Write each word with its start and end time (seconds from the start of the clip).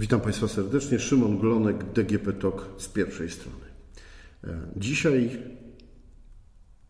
Witam 0.00 0.20
Państwa 0.20 0.48
serdecznie. 0.48 0.98
Szymon 0.98 1.38
Glonek, 1.38 1.84
DGP 1.92 2.32
TOK 2.32 2.68
z 2.78 2.88
pierwszej 2.88 3.30
strony. 3.30 3.64
E, 4.44 4.60
dzisiaj 4.76 5.42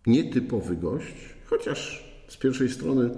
nietypowy 0.07 0.77
gość, 0.77 1.35
chociaż 1.45 2.05
z 2.29 2.37
pierwszej 2.37 2.69
strony 2.69 3.11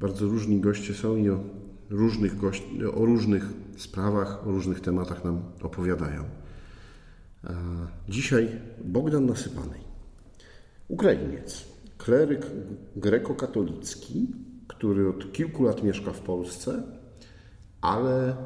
bardzo 0.00 0.26
różni 0.26 0.60
goście 0.60 0.94
są 0.94 1.16
i 1.16 1.30
o 1.30 1.44
różnych, 1.90 2.36
gości, 2.36 2.84
o 2.94 3.04
różnych 3.04 3.44
sprawach, 3.76 4.48
o 4.48 4.50
różnych 4.50 4.80
tematach 4.80 5.24
nam 5.24 5.42
opowiadają. 5.62 6.24
E, 7.44 7.54
dzisiaj 8.08 8.48
Bogdan 8.84 9.26
Nasypany, 9.26 9.78
Ukrainiec, 10.88 11.64
kleryk 11.98 12.46
grekokatolicki, 12.96 14.26
który 14.68 15.08
od 15.08 15.32
kilku 15.32 15.64
lat 15.64 15.82
mieszka 15.82 16.12
w 16.12 16.20
Polsce, 16.20 16.82
ale 17.80 18.36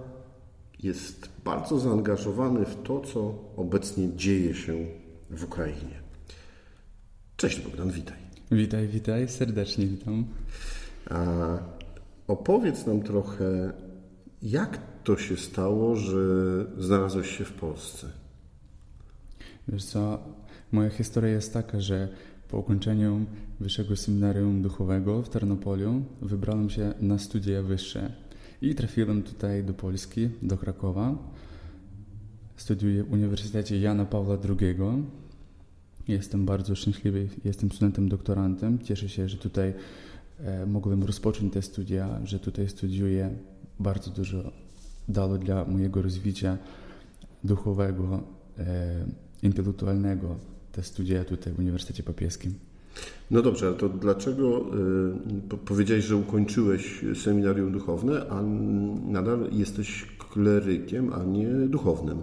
jest 0.85 1.29
bardzo 1.45 1.79
zaangażowany 1.79 2.65
w 2.65 2.83
to, 2.83 3.01
co 3.01 3.35
obecnie 3.57 4.17
dzieje 4.17 4.55
się 4.55 4.87
w 5.31 5.45
Ukrainie. 5.45 6.05
Cześć 7.37 7.61
Bogdan, 7.61 7.91
witaj. 7.91 8.17
Witaj, 8.53 8.89
witaj, 8.89 9.29
serdecznie 9.29 9.87
witam. 9.87 10.25
A 11.11 11.59
opowiedz 12.29 12.87
nam 12.87 13.03
trochę, 13.03 13.73
jak 14.43 14.79
to 15.05 15.17
się 15.17 15.37
stało, 15.37 15.97
że 15.97 16.17
znalazłeś 16.79 17.39
się 17.39 17.45
w 17.45 17.53
Polsce? 17.53 18.07
Wiesz 19.69 19.85
co, 19.85 20.19
moja 20.73 20.91
historia 20.91 21.31
jest 21.31 21.53
taka, 21.53 21.81
że 21.81 22.09
po 22.49 22.59
ukończeniu 22.59 23.27
Wyższego 23.61 23.97
Seminarium 23.97 24.63
Duchowego 24.63 25.23
w 25.23 25.29
Tarnopoliu 25.29 26.03
wybrałem 26.23 26.71
się 26.71 26.95
na 27.01 27.19
studia 27.19 27.63
wyższe 27.63 28.24
i 28.65 28.75
trafiłem 28.75 29.23
tutaj 29.23 29.65
do 29.65 29.75
Polski, 29.75 30.29
do 30.43 30.57
Krakowa. 30.57 31.19
Studiuję 32.57 33.05
w 33.05 33.13
Uniwersytecie 33.13 33.79
Jana 33.79 34.05
Pawła 34.05 34.39
II. 34.49 34.77
Jestem 36.09 36.47
bardzo 36.47 36.75
szczęśliwy, 36.75 37.29
jestem 37.45 37.71
studentem 37.71 38.09
doktorantem. 38.09 38.79
Cieszę 38.79 39.09
się, 39.09 39.29
że 39.29 39.37
tutaj 39.37 39.75
e, 40.41 40.67
mogłem 40.67 41.05
rozpocząć 41.05 41.53
te 41.53 41.63
studia, 41.63 42.21
że 42.25 42.41
tutaj 42.41 42.69
studiuję. 42.69 43.31
Bardzo 43.81 44.11
dużo 44.11 44.53
dało 45.09 45.39
dla 45.39 45.65
mojego 45.65 46.03
rozwoju 46.03 46.35
duchowego, 47.45 48.21
e, 48.59 49.05
intelektualnego 49.43 50.37
te 50.73 50.83
studia 50.83 51.25
tutaj 51.25 51.53
w 51.53 51.59
Uniwersytecie 51.59 52.03
Papieskim. 52.03 52.55
No 53.31 53.43
dobrze, 53.43 53.67
ale 53.67 53.77
to 53.77 53.89
dlaczego 53.89 54.61
y, 55.53 55.59
powiedziałeś, 55.67 56.05
że 56.05 56.17
ukończyłeś 56.17 57.05
seminarium 57.15 57.73
duchowne, 57.73 58.27
a 58.31 58.43
nadal 59.13 59.49
jesteś 59.53 60.07
klerykiem, 60.19 61.13
a 61.13 61.25
nie 61.25 61.49
duchownym? 61.49 62.19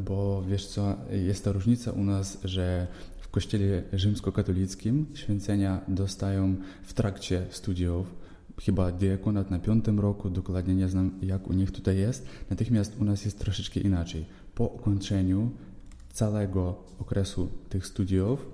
Bo 0.00 0.42
wiesz 0.48 0.66
co, 0.66 0.96
jest 1.10 1.44
ta 1.44 1.52
różnica 1.52 1.92
u 1.92 2.04
nas, 2.04 2.38
że 2.44 2.86
w 3.20 3.28
kościele 3.28 3.82
rzymskokatolickim 3.92 5.06
święcenia 5.14 5.80
dostają 5.88 6.56
w 6.82 6.92
trakcie 6.92 7.46
studiów, 7.50 8.14
chyba 8.60 8.92
diakonat 8.92 9.50
na 9.50 9.58
piątym 9.58 10.00
roku, 10.00 10.30
dokładnie 10.30 10.74
nie 10.74 10.88
znam 10.88 11.10
jak 11.22 11.50
u 11.50 11.52
nich 11.52 11.70
tutaj 11.70 11.98
jest, 11.98 12.26
natomiast 12.50 13.00
u 13.00 13.04
nas 13.04 13.24
jest 13.24 13.38
troszeczkę 13.38 13.80
inaczej. 13.80 14.24
Po 14.54 14.64
ukończeniu 14.64 15.50
całego 16.12 16.84
okresu 16.98 17.48
tych 17.68 17.86
studiów 17.86 18.53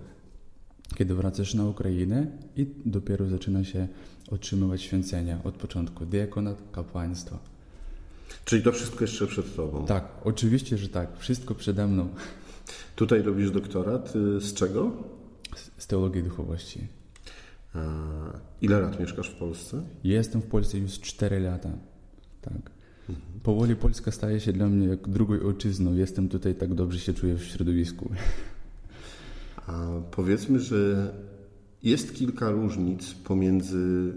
kiedy 0.94 1.14
wracasz 1.14 1.54
na 1.54 1.64
Ukrainę 1.64 2.26
i 2.56 2.66
dopiero 2.86 3.26
zaczyna 3.26 3.64
się 3.64 3.88
otrzymywać 4.30 4.82
święcenia 4.82 5.38
od 5.44 5.54
początku, 5.54 6.06
diakonat, 6.06 6.62
kapłaństwo. 6.72 7.38
Czyli 8.44 8.62
to 8.62 8.72
wszystko 8.72 9.04
jeszcze 9.04 9.26
przed 9.26 9.56
Tobą? 9.56 9.86
Tak, 9.86 10.08
oczywiście, 10.24 10.78
że 10.78 10.88
tak. 10.88 11.18
Wszystko 11.18 11.54
przede 11.54 11.86
mną. 11.86 12.08
Tutaj 12.96 13.22
robisz 13.22 13.50
doktorat 13.50 14.16
y, 14.16 14.40
z 14.40 14.54
czego? 14.54 14.92
Z 15.78 15.86
teologii 15.86 16.22
duchowości. 16.22 16.80
A 17.74 17.80
ile 18.60 18.80
lat 18.80 19.00
mieszkasz 19.00 19.30
w 19.30 19.34
Polsce? 19.34 19.82
Jestem 20.04 20.42
w 20.42 20.46
Polsce 20.46 20.78
już 20.78 21.00
4 21.00 21.40
lata. 21.40 21.70
Tak. 22.42 22.70
Powoli 23.42 23.76
Polska 23.76 24.10
staje 24.10 24.40
się 24.40 24.52
dla 24.52 24.68
mnie 24.68 24.86
jak 24.86 25.08
drugą 25.08 25.34
ojczyzną. 25.46 25.94
Jestem 25.94 26.28
tutaj, 26.28 26.54
tak 26.54 26.74
dobrze 26.74 26.98
się 26.98 27.14
czuję 27.14 27.34
w 27.34 27.44
środowisku. 27.44 28.10
A 29.70 30.00
powiedzmy, 30.10 30.60
że 30.60 31.12
jest 31.82 32.14
kilka 32.14 32.50
różnic 32.50 33.14
pomiędzy 33.14 34.12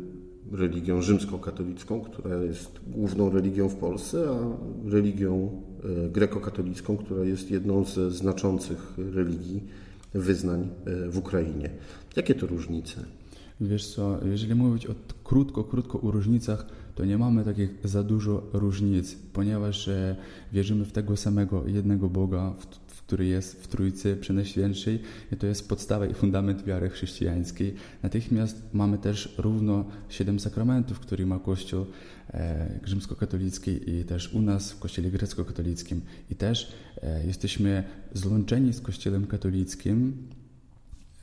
religią 0.52 1.02
rzymskokatolicką, 1.02 2.02
która 2.02 2.38
jest 2.38 2.80
główną 2.88 3.30
religią 3.30 3.70
w 3.70 3.76
Polsce, 3.76 4.30
a 4.30 4.90
religią 4.90 5.62
e, 6.06 6.10
grekokatolicką, 6.10 6.98
która 6.98 7.24
jest 7.24 7.52
jedną 7.52 7.84
ze 7.84 8.12
znaczących 8.12 8.94
religii, 8.98 9.64
wyznań 10.14 10.70
e, 10.86 11.10
w 11.10 11.18
Ukrainie. 11.18 11.70
Jakie 12.16 12.36
to 12.36 12.48
różnice? 12.48 13.06
Wiesz 13.62 13.88
co, 13.88 14.20
jeżeli 14.26 14.56
mówić 14.56 14.88
o 14.88 14.96
krótko, 15.24 15.64
krótko 15.64 16.02
o 16.02 16.12
różnicach, 16.12 16.66
to 16.96 17.06
nie 17.06 17.18
mamy 17.18 17.44
takich 17.44 17.70
za 17.84 18.04
dużo 18.04 18.44
różnic, 18.54 19.16
ponieważ 19.34 19.88
e, 19.88 20.16
wierzymy 20.54 20.86
w 20.86 20.92
tego 20.92 21.18
samego 21.18 21.68
jednego 21.68 22.10
Boga, 22.10 22.54
w 22.60 22.66
który 23.08 23.26
jest 23.26 23.64
w 23.64 23.68
Trójcy 23.68 24.16
Przenajświętszej 24.16 25.00
i 25.32 25.38
to 25.38 25.48
jest 25.48 25.70
podstawa 25.70 26.06
i 26.06 26.14
fundament 26.14 26.64
wiary 26.64 26.90
chrześcijańskiej. 26.90 27.74
Natychmiast 28.04 28.64
mamy 28.74 28.98
też 28.98 29.36
równo 29.38 29.86
siedem 30.10 30.40
sakramentów, 30.40 31.00
które 31.00 31.26
ma 31.26 31.40
Kościół 31.40 31.86
e, 32.34 32.80
rzymskokatolicki 32.84 33.90
i 33.90 34.04
też 34.04 34.34
u 34.34 34.42
nas 34.42 34.72
w 34.72 34.80
Kościele 34.80 35.10
grecko-katolickim. 35.10 36.02
I 36.32 36.36
też 36.36 36.74
e, 37.02 37.26
jesteśmy 37.26 37.84
złączeni 38.14 38.74
z 38.74 38.82
Kościołem 38.82 39.28
katolickim 39.28 40.28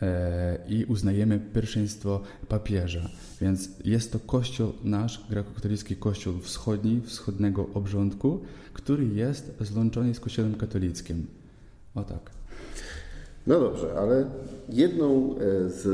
e, 0.02 0.58
i 0.68 0.84
uznajemy 0.84 1.40
pierwszeństwo 1.54 2.22
papieża. 2.48 3.10
Więc 3.40 3.70
jest 3.84 4.12
to 4.12 4.18
kościół 4.18 4.72
nasz, 4.84 5.24
grekokatolicki 5.30 5.96
kościół 5.96 6.38
wschodni, 6.38 7.00
wschodniego 7.04 7.66
obrządku, 7.74 8.40
który 8.72 9.06
jest 9.14 9.52
złączony 9.60 10.14
z 10.14 10.20
kościołem 10.20 10.54
katolickim. 10.54 11.39
O 11.94 12.04
tak. 12.04 12.30
No 13.46 13.60
dobrze, 13.60 13.98
ale 13.98 14.30
jedną 14.68 15.34
e, 15.36 15.38
z 15.70 15.84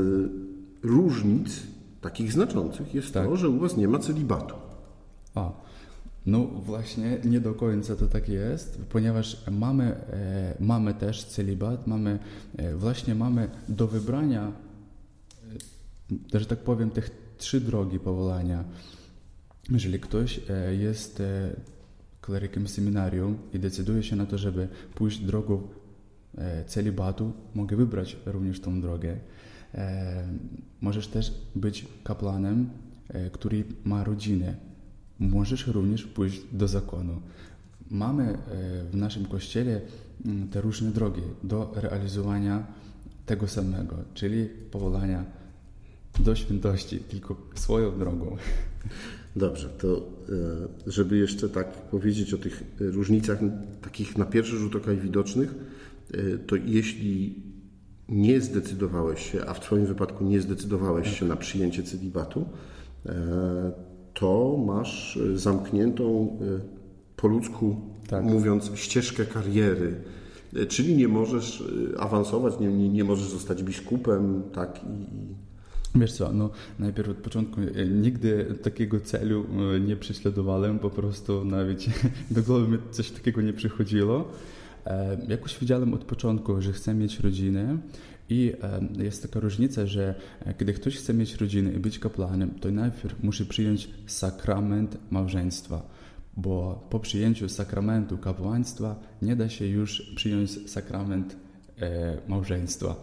różnic 0.83 1.63
takich 2.01 2.31
znaczących 2.31 2.95
jest 2.95 3.13
tak. 3.13 3.25
to, 3.27 3.37
że 3.37 3.49
u 3.49 3.59
Was 3.59 3.77
nie 3.77 3.87
ma 3.87 3.99
celibatu. 3.99 4.55
A, 5.35 5.51
no 6.25 6.47
właśnie 6.47 7.17
nie 7.25 7.39
do 7.39 7.53
końca 7.53 7.95
to 7.95 8.07
tak 8.07 8.29
jest, 8.29 8.81
ponieważ 8.89 9.43
mamy, 9.51 9.83
e, 9.85 10.57
mamy 10.59 10.93
też 10.93 11.23
celibat, 11.23 11.87
mamy, 11.87 12.19
e, 12.57 12.75
właśnie 12.75 13.15
mamy 13.15 13.49
do 13.69 13.87
wybrania, 13.87 14.51
e, 16.33 16.39
że 16.39 16.45
tak 16.45 16.59
powiem, 16.59 16.89
tych 16.89 17.09
trzy 17.37 17.61
drogi 17.61 17.99
powołania. 17.99 18.63
Jeżeli 19.69 19.99
ktoś 19.99 20.39
e, 20.49 20.75
jest 20.75 21.19
e, 21.19 21.55
klerykiem 22.21 22.67
seminarium 22.67 23.37
i 23.53 23.59
decyduje 23.59 24.03
się 24.03 24.15
na 24.15 24.25
to, 24.25 24.37
żeby 24.37 24.67
pójść 24.95 25.19
drogą 25.19 25.67
celibatu, 26.67 27.33
mogę 27.55 27.75
wybrać 27.75 28.17
również 28.25 28.59
tą 28.59 28.81
drogę. 28.81 29.17
E, 29.75 30.27
możesz 30.81 31.07
też 31.07 31.33
być 31.55 31.85
kapłanem, 32.03 32.69
e, 33.09 33.29
który 33.29 33.63
ma 33.83 34.03
rodzinę. 34.03 34.55
Możesz 35.19 35.67
również 35.67 36.03
pójść 36.03 36.41
do 36.51 36.67
zakonu. 36.67 37.21
Mamy 37.91 38.37
w 38.91 38.95
naszym 38.95 39.25
kościele 39.25 39.81
mm, 40.25 40.49
te 40.49 40.61
różne 40.61 40.91
drogi 40.91 41.21
do 41.43 41.73
realizowania 41.75 42.67
tego 43.25 43.47
samego, 43.47 43.95
czyli 44.13 44.45
powołania 44.71 45.25
do 46.19 46.35
świętości, 46.35 46.99
tylko 46.99 47.35
swoją 47.55 47.99
drogą. 47.99 48.37
Dobrze, 49.35 49.69
to 49.69 50.09
żeby 50.87 51.17
jeszcze 51.17 51.49
tak 51.49 51.71
powiedzieć 51.71 52.33
o 52.33 52.37
tych 52.37 52.63
różnicach, 52.79 53.39
takich 53.81 54.17
na 54.17 54.25
pierwszy 54.25 54.57
rzut 54.57 54.75
oka 54.75 54.93
widocznych, 54.93 55.55
E, 55.55 55.96
to 56.47 56.55
jeśli 56.55 57.35
nie 58.09 58.41
zdecydowałeś 58.41 59.31
się, 59.31 59.45
a 59.45 59.53
w 59.53 59.59
Twoim 59.59 59.85
wypadku 59.85 60.23
nie 60.23 60.41
zdecydowałeś 60.41 61.19
się 61.19 61.25
na 61.25 61.35
przyjęcie 61.35 61.83
celibatu, 61.83 62.45
e, 63.05 63.71
to 64.13 64.63
masz 64.67 65.19
zamkniętą 65.35 66.37
e, 66.41 66.59
po 67.15 67.27
ludzku 67.27 67.75
tak. 68.07 68.23
mówiąc 68.23 68.71
ścieżkę 68.75 69.25
kariery. 69.25 69.95
Czyli 70.67 70.95
nie 70.95 71.07
możesz 71.07 71.63
awansować, 71.97 72.59
nie, 72.59 72.67
nie, 72.67 72.89
nie 72.89 73.03
możesz 73.03 73.29
zostać 73.29 73.63
biskupem, 73.63 74.43
tak 74.53 74.79
i, 74.83 75.07
Wiesz 75.95 76.13
co, 76.13 76.33
no 76.33 76.49
najpierw 76.79 77.09
od 77.09 77.17
początku 77.17 77.61
nigdy 77.89 78.55
takiego 78.61 78.99
celu 78.99 79.45
nie 79.87 79.95
prześladowałem, 79.95 80.79
po 80.79 80.89
prostu 80.89 81.45
nawet 81.45 81.85
do 82.31 82.43
głowy 82.43 82.67
mi 82.67 82.77
coś 82.91 83.11
takiego 83.11 83.41
nie 83.41 83.53
przychodziło. 83.53 84.31
E, 84.87 85.17
jakoś 85.27 85.59
wiedziałem 85.59 85.93
od 85.93 86.03
początku, 86.03 86.61
że 86.61 86.73
chcę 86.73 86.93
mieć 86.93 87.19
rodzinę 87.19 87.77
i 88.29 88.53
e, 88.97 89.03
jest 89.03 89.21
taka 89.21 89.39
różnica, 89.39 89.87
że 89.87 90.15
e, 90.45 90.53
kiedy 90.53 90.73
ktoś 90.73 90.97
chce 90.97 91.13
mieć 91.13 91.35
rodzinę 91.35 91.71
i 91.71 91.79
być 91.79 91.99
kapłanem, 91.99 92.49
to 92.49 92.71
najpierw 92.71 93.23
musi 93.23 93.45
przyjąć 93.45 93.89
sakrament 94.05 94.97
małżeństwa. 95.11 95.81
bo 96.39 96.87
po 96.89 96.99
przyjęciu 96.99 97.49
sakramentu 97.49 98.17
kapłaństwa 98.17 98.95
nie 99.21 99.35
da 99.35 99.49
się 99.49 99.65
już 99.65 100.13
przyjąć 100.15 100.69
sakrament 100.69 101.37
małżeństwa. 102.27 102.95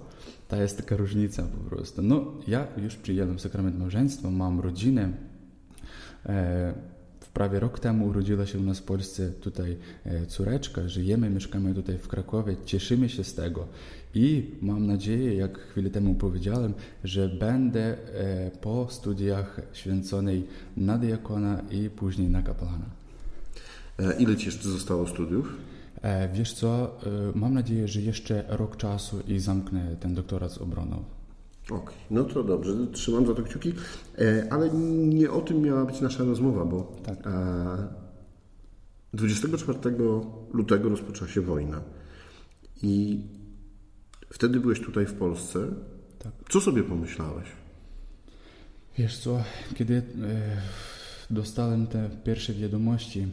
Ta 0.48 0.62
jest 0.62 0.76
taka 0.76 0.96
różnica 0.96 1.42
po 1.42 1.70
prostu. 1.70 2.02
No, 2.02 2.32
ja 2.48 2.66
już 2.76 2.96
przyjąłem 2.96 3.38
sakrament 3.38 3.78
małżeństwa, 3.78 4.30
mam 4.30 4.60
rodzinę. 4.60 5.12
Prawie 7.34 7.60
rok 7.60 7.81
temu 7.81 8.06
urodziła 8.06 8.46
się 8.46 8.58
u 8.58 8.62
nas 8.62 8.78
w 8.78 8.82
Polsce 8.82 9.31
tutaj 9.31 9.76
e, 10.04 10.26
córeczka, 10.26 10.88
żyjemy, 10.88 11.31
mieszkamy 11.31 11.75
tutaj 11.75 11.98
w 11.98 12.08
Krakowie, 12.08 12.56
cieszymy 12.64 13.08
się 13.08 13.25
z 13.25 13.34
tego 13.34 13.66
i 14.14 14.50
mam 14.62 14.86
nadzieję, 14.86 15.34
jak 15.34 15.58
chwilę 15.58 15.90
temu 15.90 16.14
powiedziałem, 16.14 16.75
że 17.04 17.28
będę 17.28 17.81
e, 17.81 18.50
po 18.50 18.86
studiach 18.90 19.60
święconej 19.72 20.46
na 20.76 20.98
diakona 20.98 21.62
i 21.70 21.90
później 21.90 22.28
na 22.28 22.42
kapłana. 22.42 22.86
E, 23.98 24.16
ile 24.19 24.37
Ci 24.37 24.46
jeszcze 24.46 24.69
zostało 24.69 25.08
studiów? 25.08 25.48
Wiesz 26.32 26.52
co, 26.52 27.00
mam 27.34 27.54
nadzieję, 27.54 27.88
że 27.88 28.00
jeszcze 28.00 28.44
rok 28.48 28.76
czasu 28.76 29.20
i 29.28 29.38
zamknę 29.38 29.96
ten 30.00 30.14
doktorat 30.14 30.52
z 30.52 30.58
obroną. 30.58 31.04
Okej, 31.64 31.78
okay. 31.78 31.94
no 32.11 32.25
to 32.25 32.44
dobrze, 32.44 32.87
trzymam 32.93 33.26
za 33.26 33.34
to 33.34 33.43
kciuki, 33.43 33.72
e, 34.19 34.46
ale 34.50 34.70
nie 34.70 35.31
o 35.31 35.40
tym 35.40 35.61
miała 35.62 35.84
być 35.84 36.00
nasza 36.00 36.25
rozmowa, 36.25 36.64
bo 36.64 36.93
tak. 37.06 37.19
24 39.14 39.78
lutego 40.52 40.88
rozpoczęła 40.88 41.31
się 41.31 41.40
wojna 41.40 41.81
i 42.82 43.20
wtedy 44.31 44.61
byłeś 44.61 44.81
tutaj 44.81 45.06
w 45.06 45.14
Polsce. 45.14 45.58
Tak. 46.19 46.32
Co 46.49 46.61
sobie 46.61 46.82
pomyślałeś? 46.82 47.49
Wiesz 48.99 49.19
co, 49.19 49.44
kiedy 49.75 49.94
e, 49.94 50.02
dostałem 51.31 51.87
te 51.87 52.11
pierwsze 52.25 52.55
wiadomości 52.55 53.26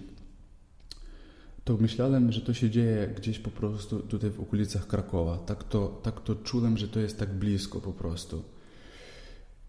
to 1.64 1.78
myślałem, 1.78 2.32
że 2.32 2.42
to 2.42 2.54
się 2.54 2.70
dzieje 2.70 3.14
gdzieś 3.18 3.40
po 3.40 3.52
prostu 3.52 4.00
tutaj 4.00 4.30
w 4.30 4.40
okolicach 4.40 4.88
Krakowa. 4.88 5.38
Tak 5.38 5.64
to, 5.64 5.88
tak 6.04 6.22
to 6.22 6.36
czułem, 6.36 6.78
że 6.78 6.88
to 6.88 7.00
jest 7.00 7.20
tak 7.20 7.34
blisko 7.34 7.82
po 7.82 7.92
prostu. 7.92 8.44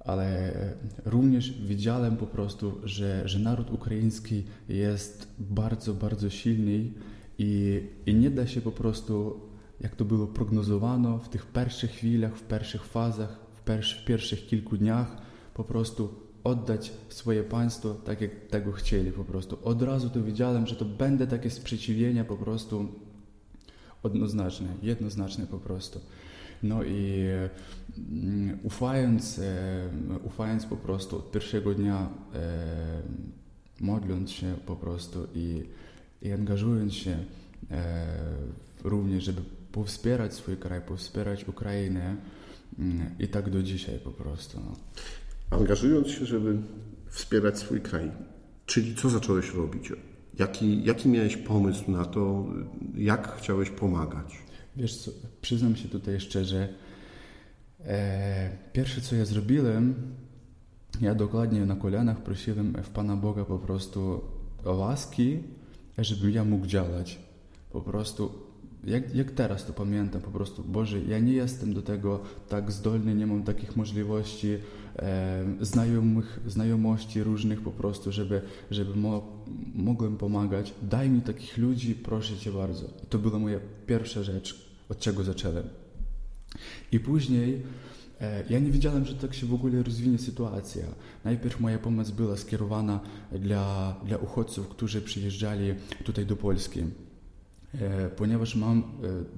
Ale 0.01 0.53
również 1.05 1.53
widziałem 1.53 2.17
po 2.17 2.27
prostu, 2.27 2.81
że, 2.85 3.29
że 3.29 3.39
naród 3.39 3.71
ukraiński 3.71 4.45
jest 4.69 5.29
bardzo, 5.39 5.95
bardzo 5.95 6.31
silny 6.31 6.91
i, 7.39 7.81
i 8.07 8.15
nie 8.15 8.31
da 8.31 8.47
się 8.47 8.61
po 8.61 8.73
prostu, 8.73 9.41
jak 9.81 9.97
to 9.97 10.05
było 10.05 10.27
prognozowano 10.27 11.19
w 11.19 11.29
tych 11.29 11.47
pierwszych 11.47 11.91
chwilach, 11.91 12.37
w 12.37 12.43
pierwszych 12.43 12.85
fazach, 12.85 13.41
w, 13.55 13.85
w 14.01 14.05
pierwszych 14.05 14.47
kilku 14.47 14.77
dniach, 14.77 15.17
po 15.55 15.65
prostu 15.65 16.22
oddać 16.45 16.93
swoje 17.09 17.43
państwo 17.43 17.95
tak, 17.95 18.21
jak 18.21 18.31
tego 18.51 18.73
chcieli 18.73 19.13
po 19.13 19.25
prostu. 19.25 19.59
Od 19.63 19.83
razu 19.83 20.11
to 20.11 20.23
wiedziałem, 20.23 20.67
że 20.67 20.77
to 20.77 20.85
będę 20.85 21.27
takie 21.27 21.51
sprzeciwienia 21.51 22.25
po 22.25 22.37
prostu 22.37 22.89
jednoznaczne, 24.05 24.69
jednoznaczne 24.83 25.47
po 25.47 25.59
prostu. 25.59 26.01
No 26.63 26.83
i 26.83 27.25
um, 27.97 28.59
ufając, 28.63 29.39
e, 29.39 29.89
ufając 30.25 30.67
po 30.67 30.77
prostu 30.77 31.17
od 31.17 31.31
pierwszego 31.31 31.75
dnia, 31.75 32.09
e, 32.35 33.03
modląc 33.81 34.31
się 34.31 34.55
po 34.67 34.77
prostu 34.77 35.27
i, 35.35 35.65
i 36.23 36.33
angażując 36.33 36.95
się 36.95 37.25
e, 37.71 38.07
również, 38.85 39.25
żeby 39.25 39.43
powspierać 39.73 40.35
swój 40.35 40.57
kraj, 40.57 40.81
powspierać 40.81 41.49
Ukrainę 41.49 42.17
mm, 42.79 43.11
i 43.19 43.29
tak 43.29 43.51
do 43.51 43.63
dzisiaj 43.63 43.99
po 43.99 44.11
prostu. 44.11 44.61
No 44.61 44.77
angażując 45.53 46.09
się, 46.09 46.27
żeby 46.27 46.57
wspierać 47.11 47.59
swój 47.59 47.81
kraj. 47.81 48.11
Czyli 48.67 48.95
co 48.95 49.11
zacząłeś 49.11 49.55
robić? 49.55 49.93
Jaki, 50.39 50.85
jaki 50.85 51.09
miałeś 51.09 51.37
pomysł 51.37 51.91
na 51.91 52.05
to, 52.05 52.47
jak 52.95 53.37
chciałeś 53.37 53.71
pomagać? 53.71 54.39
Wiesz 54.77 54.97
co, 54.97 55.11
przyznam 55.41 55.77
się 55.77 55.89
tutaj 55.89 56.21
szczerze, 56.21 56.69
e, 57.85 58.51
pierwsze 58.73 59.01
co 59.01 59.17
ja 59.17 59.25
zrobiłem, 59.25 59.95
ja 61.01 61.15
dokładnie 61.15 61.67
na 61.67 61.77
kolanach 61.77 62.23
prosiłem 62.23 62.77
w 62.83 62.89
Pana 62.91 63.17
Boga 63.17 63.45
po 63.45 63.59
prostu 63.59 64.21
o 64.65 64.73
łaski, 64.73 65.39
żebym 65.99 66.31
ja 66.31 66.45
mógł 66.45 66.67
działać. 66.67 67.19
Po 67.73 67.81
prostu 67.81 68.52
jak, 68.85 69.15
jak 69.15 69.31
teraz 69.31 69.67
to 69.67 69.73
pamiętam, 69.73 70.23
po 70.23 70.31
prostu, 70.31 70.65
Boże, 70.65 71.01
ja 71.01 71.19
nie 71.19 71.33
jestem 71.33 71.75
do 71.75 71.83
tego 71.83 72.21
tak 72.49 72.73
zdolny, 72.73 73.15
nie 73.15 73.27
mam 73.27 73.43
takich 73.43 73.77
możliwości, 73.77 74.59
e, 74.97 75.45
znajomych, 75.61 76.41
znajomości 76.47 77.23
różnych 77.23 77.61
po 77.61 77.71
prostu, 77.71 78.13
żeby, 78.13 78.43
żeby 78.71 78.97
mo, 78.97 79.43
mogłem 79.75 80.17
pomagać. 80.17 80.75
Daj 80.83 81.11
mi 81.11 81.21
takich 81.21 81.59
ludzi, 81.59 81.95
proszę 81.95 82.37
Cię 82.37 82.53
bardzo. 82.53 82.87
I 83.05 83.07
to 83.09 83.19
była 83.19 83.39
moja 83.39 83.61
pierwsza 83.87 84.23
rzecz, 84.23 84.71
od 84.89 84.99
czego 84.99 85.25
zacząłem. 85.25 85.65
I 86.93 87.01
później 87.01 87.63
e, 88.21 88.45
ja 88.51 88.59
nie 88.59 88.71
wiedziałem, 88.71 89.05
że 89.05 89.15
tak 89.15 89.35
się 89.35 89.47
w 89.47 89.55
ogóle 89.55 89.83
rozwinie 89.83 90.19
sytuacja. 90.19 90.85
Najpierw 91.25 91.61
moja 91.61 91.79
pomoc 91.79 92.11
była 92.11 92.37
skierowana 92.37 93.01
dla, 93.33 93.97
dla 94.07 94.17
uchodźców, 94.17 94.69
którzy 94.69 95.03
przyjeżdżali 95.03 95.75
tutaj 96.05 96.27
do 96.27 96.37
Polski. 96.37 96.83
E, 97.81 98.09
ponieważ 98.09 98.57
mam 98.57 98.79
e, 98.79 98.83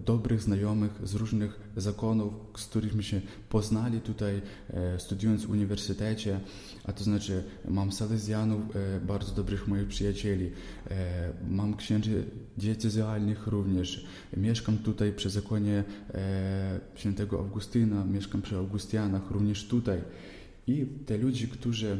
dobrych 0.04 0.42
znajomych 0.42 1.00
z 1.02 1.14
różnych 1.14 1.60
zakonów, 1.76 2.34
z 2.56 2.66
którymi 2.66 3.04
się 3.04 3.20
poznali 3.48 4.00
tutaj 4.00 4.42
e, 4.70 5.00
studiując 5.00 5.44
w 5.44 5.50
uniwersytecie, 5.50 6.40
a 6.84 6.92
to 6.92 7.04
znaczy 7.04 7.44
mam 7.68 7.92
salezjanów, 7.92 8.60
bardzo 9.06 9.32
dobrych 9.34 9.68
moich 9.68 9.88
przyjacieli, 9.88 10.50
mam 11.48 11.76
księży 11.76 12.24
diecezjalnych 12.56 13.46
również, 13.46 14.06
mieszkam 14.36 14.78
tutaj 14.78 15.12
przy 15.12 15.30
zakonie 15.30 15.84
świętego 16.94 17.38
Augustyna, 17.38 18.04
mieszkam 18.04 18.42
przy 18.42 18.56
Augustianach 18.56 19.30
również 19.30 19.68
tutaj. 19.68 20.00
I 20.66 20.86
te 21.06 21.18
ludzie, 21.18 21.46
którzy 21.46 21.98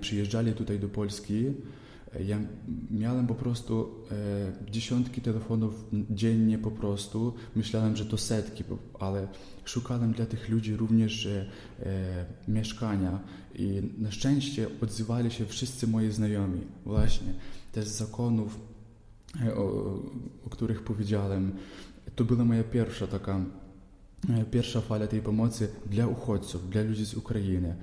przyjeżdżali 0.00 0.52
tutaj 0.52 0.78
do 0.78 0.88
Polski, 0.88 1.44
ja 2.26 2.38
miałem 2.90 3.26
po 3.26 3.34
prostu 3.34 3.94
e, 4.66 4.70
dziesiątki 4.70 5.20
telefonów 5.20 5.84
dziennie 6.10 6.58
po 6.58 6.70
prostu. 6.70 7.34
Myślałem, 7.56 7.96
że 7.96 8.06
to 8.06 8.18
setki, 8.18 8.64
ale 9.00 9.28
szukałem 9.64 10.12
dla 10.12 10.26
tych 10.26 10.48
ludzi 10.48 10.76
również 10.76 11.26
e, 11.26 11.46
mieszkania 12.48 13.20
i 13.54 13.82
na 13.98 14.10
szczęście 14.10 14.66
odzywali 14.82 15.30
się 15.30 15.46
wszyscy 15.46 15.86
moi 15.86 16.10
znajomi 16.10 16.60
właśnie 16.86 17.34
też 17.72 17.88
z 17.88 17.96
zakonów, 17.96 18.60
e, 19.46 19.56
o, 19.56 19.62
o 20.46 20.50
których 20.50 20.82
powiedziałem. 20.82 21.52
To 22.16 22.24
była 22.24 22.44
moja 22.44 22.64
pierwsza 22.64 23.06
taka, 23.06 23.40
e, 24.28 24.44
pierwsza 24.44 24.80
fala 24.80 25.06
tej 25.06 25.22
pomocy 25.22 25.68
dla 25.86 26.06
uchodźców, 26.06 26.70
dla 26.70 26.82
ludzi 26.82 27.06
z 27.06 27.14
Ukrainy. 27.14 27.74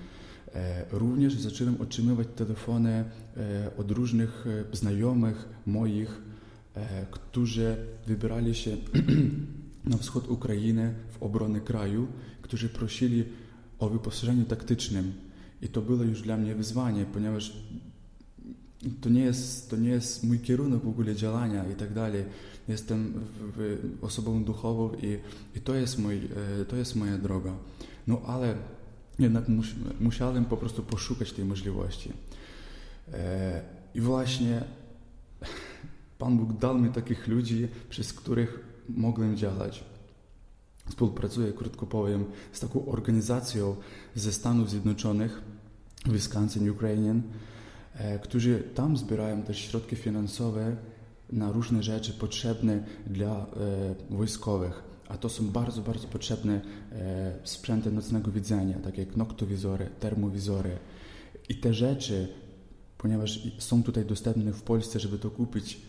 E, 0.55 0.85
również 0.91 1.33
zacząłem 1.33 1.81
otrzymywać 1.81 2.27
telefony 2.35 2.89
e, 3.37 3.71
od 3.77 3.91
różnych 3.91 4.45
e, 4.47 4.75
znajomych 4.75 5.49
moich, 5.65 6.21
którzy 7.11 7.77
wybierali 8.07 8.55
się 8.55 8.77
na 9.91 9.97
wschód 9.97 10.27
Ukrainy 10.27 10.93
w 11.11 11.23
obronę 11.23 11.59
kraju, 11.59 12.07
którzy 12.41 12.69
prosili 12.69 13.23
o 13.79 13.89
wyposażenie 13.89 14.45
taktycznym. 14.45 15.13
I 15.61 15.67
to 15.67 15.81
było 15.81 16.03
już 16.03 16.21
dla 16.21 16.37
mnie 16.37 16.55
wyzwanie, 16.55 17.05
ponieważ 17.13 17.53
to 19.01 19.09
nie 19.09 19.21
jest, 19.21 19.69
to 19.69 19.77
nie 19.77 19.89
jest 19.89 20.23
mój 20.23 20.39
kierunek 20.39 20.81
w 20.83 20.87
ogóle 20.87 21.15
działania 21.15 21.71
i 21.71 21.75
tak 21.75 21.93
dalej. 21.93 22.23
Jestem 22.67 23.13
w, 23.57 23.79
w 23.99 24.03
osobą 24.03 24.43
duchową 24.43 24.91
i, 24.93 25.17
i 25.57 25.61
to, 25.61 25.75
jest 25.75 25.99
mój, 25.99 26.21
to 26.67 26.75
jest 26.75 26.95
moja 26.95 27.17
droga. 27.17 27.53
No 28.07 28.21
ale 28.25 28.55
jednak 29.19 29.49
mus, 29.49 29.67
musiałem 29.99 30.45
po 30.45 30.57
prostu 30.57 30.83
poszukać 30.83 31.31
tej 31.31 31.45
możliwości. 31.45 32.11
E, 33.13 33.61
I 33.93 34.01
właśnie 34.01 34.63
Pan 36.19 36.37
Bóg 36.37 36.53
dał 36.53 36.79
mi 36.79 36.89
takich 36.89 37.27
ludzi, 37.27 37.67
przez 37.89 38.13
których 38.13 38.59
mogłem 38.89 39.37
działać. 39.37 39.83
Współpracuję, 40.89 41.53
krótko 41.53 41.85
powiem, 41.85 42.25
z 42.53 42.59
taką 42.59 42.85
organizacją 42.85 43.75
ze 44.15 44.33
Stanów 44.33 44.69
Zjednoczonych, 44.69 45.41
Wisconsin 46.05 46.69
Ukrainian, 46.69 47.21
e, 47.93 48.19
którzy 48.19 48.63
tam 48.75 48.97
zbierają 48.97 49.43
też 49.43 49.59
środki 49.59 49.95
finansowe 49.95 50.75
na 51.31 51.51
różne 51.51 51.83
rzeczy 51.83 52.13
potrzebne 52.13 52.83
dla 53.07 53.35
e, 53.35 53.45
wojskowych 54.09 54.84
a 55.07 55.17
to 55.17 55.29
są 55.29 55.49
bardzo, 55.49 55.81
bardzo 55.81 56.07
potrzebne 56.07 56.61
e, 56.91 57.33
sprzęty 57.43 57.91
nocnego 57.91 58.31
widzenia, 58.31 58.79
takie 58.79 59.01
jak 59.01 59.15
noktowizory, 59.15 59.89
termowizory. 59.99 60.77
I 61.49 61.55
te 61.55 61.73
rzeczy, 61.73 62.27
ponieważ 62.97 63.47
są 63.57 63.83
tutaj 63.83 64.05
dostępne 64.05 64.53
w 64.53 64.61
Polsce, 64.61 64.99
żeby 64.99 65.19
to 65.19 65.29
kupić, 65.29 65.81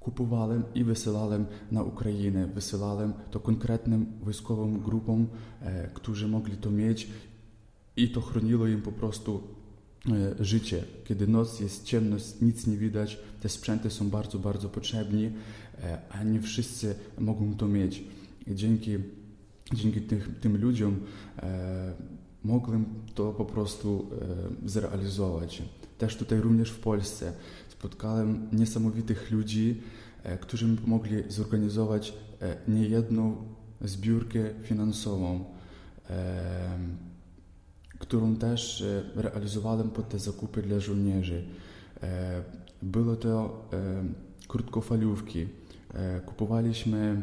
kupowałem 0.00 0.62
i 0.74 0.84
wysyłałem 0.84 1.46
na 1.72 1.82
Ukrainę. 1.82 2.46
Wysyłałem 2.46 3.12
to 3.30 3.40
konkretnym 3.40 4.06
wojskowym 4.22 4.80
grupom, 4.80 5.26
e, 5.60 5.88
którzy 5.88 6.28
mogli 6.28 6.56
to 6.56 6.70
mieć 6.70 7.08
i 7.96 8.08
to 8.10 8.20
chroniło 8.20 8.66
im 8.66 8.82
po 8.82 8.92
prostu 8.92 9.42
życie. 10.40 10.84
Kiedy 11.04 11.26
noc 11.26 11.60
jest 11.60 11.84
ciemno, 11.84 12.16
nic 12.42 12.66
nie 12.66 12.76
widać, 12.76 13.18
te 13.40 13.48
sprzęty 13.48 13.90
są 13.90 14.10
bardzo, 14.10 14.38
bardzo 14.38 14.68
potrzebni, 14.68 15.30
a 16.10 16.22
nie 16.22 16.40
wszyscy 16.40 16.94
mogą 17.18 17.54
to 17.54 17.68
mieć. 17.68 18.04
I 18.46 18.54
dzięki, 18.54 18.98
dzięki 19.74 20.00
tych, 20.00 20.40
tym 20.40 20.60
ludziom 20.60 21.00
mogłem 22.44 22.84
to 23.14 23.32
po 23.32 23.44
prostu 23.44 24.10
zrealizować. 24.64 25.62
Też 25.98 26.16
tutaj 26.16 26.40
również 26.40 26.70
w 26.70 26.80
Polsce 26.80 27.32
spotkałem 27.68 28.48
niesamowitych 28.52 29.30
ludzi, 29.30 29.80
którzy 30.40 30.66
mi 30.66 30.76
pomogli 30.76 31.22
zorganizować 31.28 32.14
niejedną 32.68 33.36
zbiórkę 33.80 34.50
finansową, 34.62 35.44
którą 37.98 38.36
też 38.36 38.84
realizowałem 39.14 39.90
pod 39.90 40.08
te 40.08 40.18
zakupy 40.18 40.62
dla 40.62 40.80
żołnierzy. 40.80 41.44
Było 42.82 43.16
to 43.16 43.66
krótkofalówki. 44.48 45.46
Kupowaliśmy 46.26 47.22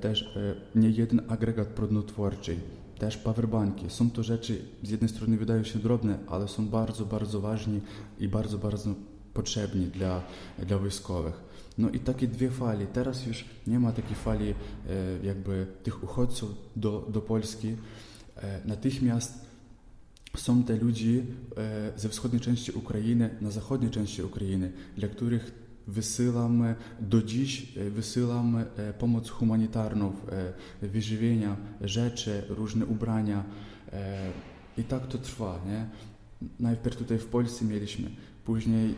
też 0.00 0.34
nie 0.74 0.90
jeden 0.90 1.22
agregat 1.28 1.68
prądotwórczy, 1.68 2.56
też 2.98 3.16
powerbanki. 3.16 3.90
Są 3.90 4.10
to 4.10 4.22
rzeczy, 4.22 4.64
z 4.82 4.90
jednej 4.90 5.08
strony 5.08 5.36
wydają 5.36 5.64
się 5.64 5.78
drobne, 5.78 6.18
ale 6.26 6.48
są 6.48 6.68
bardzo, 6.68 7.06
bardzo 7.06 7.40
ważne 7.40 7.80
i 8.18 8.28
bardzo, 8.28 8.58
bardzo 8.58 8.94
potrzebni 9.34 9.86
dla, 9.86 10.22
dla 10.58 10.78
wojskowych. 10.78 11.40
No 11.78 11.90
i 11.90 11.98
takie 11.98 12.28
dwie 12.28 12.50
fali. 12.50 12.86
Teraz 12.86 13.26
już 13.26 13.44
nie 13.66 13.78
ma 13.78 13.92
takiej 13.92 14.16
fali 14.16 14.50
e, 14.50 14.54
jakby 15.26 15.66
tych 15.82 16.04
uchodźców 16.04 16.50
do, 16.76 17.06
do 17.08 17.20
Polski. 17.20 17.76
E, 18.36 18.60
natychmiast 18.64 19.46
są 20.36 20.62
te 20.62 20.76
ludzie 20.76 21.22
e, 21.56 21.92
ze 21.96 22.08
wschodniej 22.08 22.40
części 22.40 22.72
Ukrainy 22.72 23.30
na 23.40 23.50
zachodniej 23.50 23.90
części 23.90 24.22
Ukrainy, 24.22 24.72
dla 24.96 25.08
których 25.08 25.61
wysyłam 25.86 26.64
do 27.00 27.22
dziś 27.22 27.72
wysyłam 27.90 28.64
pomoc 28.98 29.30
humanitarną, 29.30 30.12
wyżywienia, 30.82 31.56
rzeczy, 31.80 32.42
różne 32.48 32.86
ubrania 32.86 33.44
i 34.78 34.84
tak 34.84 35.06
to 35.06 35.18
trwa. 35.18 35.60
Nie? 35.66 35.86
Najpierw 36.60 36.96
tutaj 36.96 37.18
w 37.18 37.26
Polsce 37.26 37.64
mieliśmy 37.64 38.10
Później 38.44 38.90
e, 38.90 38.94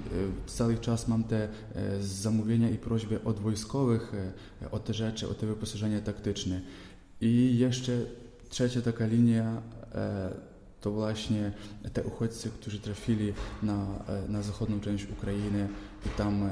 cały 0.47 0.79
czas 0.79 1.09
mam 1.09 1.25
te 1.25 1.49
e, 1.75 2.03
zamówienia 2.03 2.71
i 2.71 2.79
prośby 2.79 3.25
od 3.25 3.41
wojskowych 3.41 4.13
e, 4.63 4.71
o 4.71 4.79
te 4.79 4.95
rzeczy, 4.95 5.29
o 5.29 5.35
te 5.35 5.47
wyposażenie 5.47 6.01
taktyczne. 6.01 6.61
I 7.21 7.59
jeszcze 7.59 7.93
trzecia 8.49 8.81
taka 8.81 9.07
linia 9.07 9.63
to 10.85 10.91
właśnie 10.91 11.53
te 11.93 12.03
uchodźcy, 12.03 12.51
którzy 12.51 12.81
trafili 12.81 13.33
na, 13.63 13.87
na 14.29 14.43
zachodnią 14.43 14.81
część 14.81 15.07
Ukrainy 15.19 15.69
i 16.07 16.09
tam, 16.09 16.49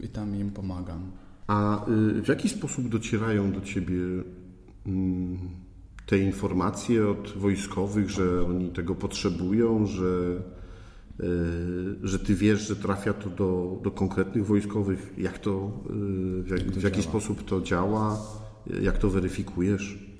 i 0.00 0.08
tam 0.08 0.36
im 0.36 0.50
pomagam. 0.50 1.10
A 1.46 1.88
y, 1.88 2.22
w 2.22 2.28
jaki 2.28 2.48
sposób 2.48 2.88
docierają 2.88 3.52
do 3.52 3.60
Ciebie 3.60 3.96
mm, 4.86 5.38
te 6.06 6.18
informacje 6.18 7.08
od 7.08 7.32
wojskowych, 7.36 8.10
że 8.10 8.46
oni 8.46 8.70
tego 8.70 8.94
potrzebują, 8.94 9.86
że 9.86 10.42
E, 11.20 11.26
że 12.02 12.18
ty 12.18 12.34
wiesz, 12.34 12.68
że 12.68 12.76
trafia 12.76 13.12
to 13.12 13.30
do, 13.30 13.80
do 13.82 13.90
konkretnych 13.90 14.46
wojskowych, 14.46 15.14
jak 15.18 15.38
to, 15.38 15.82
e, 15.86 15.92
w, 16.42 16.48
jak, 16.50 16.60
w 16.60 16.82
jaki 16.82 17.02
sposób 17.02 17.44
to 17.44 17.60
działa, 17.60 18.18
jak 18.82 18.98
to 18.98 19.10
weryfikujesz? 19.10 20.11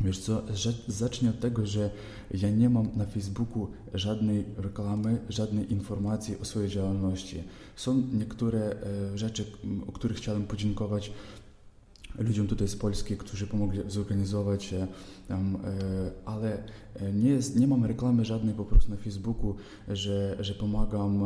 Wiesz 0.00 0.18
co, 0.18 0.42
zacznę 0.88 1.30
od 1.30 1.40
tego, 1.40 1.66
że 1.66 1.90
ja 2.34 2.50
nie 2.50 2.70
mam 2.70 2.88
na 2.96 3.06
Facebooku 3.06 3.68
żadnej 3.94 4.44
reklamy, 4.56 5.18
żadnej 5.28 5.72
informacji 5.72 6.38
o 6.38 6.44
swojej 6.44 6.70
działalności. 6.70 7.42
Są 7.76 8.02
niektóre 8.12 8.60
e, 8.60 9.18
rzeczy, 9.18 9.44
o 9.86 9.92
których 9.92 10.16
chciałem 10.16 10.46
podziękować 10.46 11.12
ludziom 12.18 12.46
tutaj 12.46 12.68
z 12.68 12.76
Polski, 12.76 13.16
którzy 13.16 13.46
pomogli 13.46 13.80
zorganizować, 13.88 14.72
e, 14.72 14.86
ale 16.24 16.64
e, 16.94 17.12
nie, 17.12 17.30
jest, 17.30 17.56
nie 17.56 17.66
mam 17.66 17.84
reklamy 17.84 18.24
żadnej 18.24 18.54
po 18.54 18.64
prostu 18.64 18.90
na 18.90 18.96
Facebooku, 18.96 19.54
że, 19.88 20.36
że 20.40 20.54
pomagam, 20.54 21.22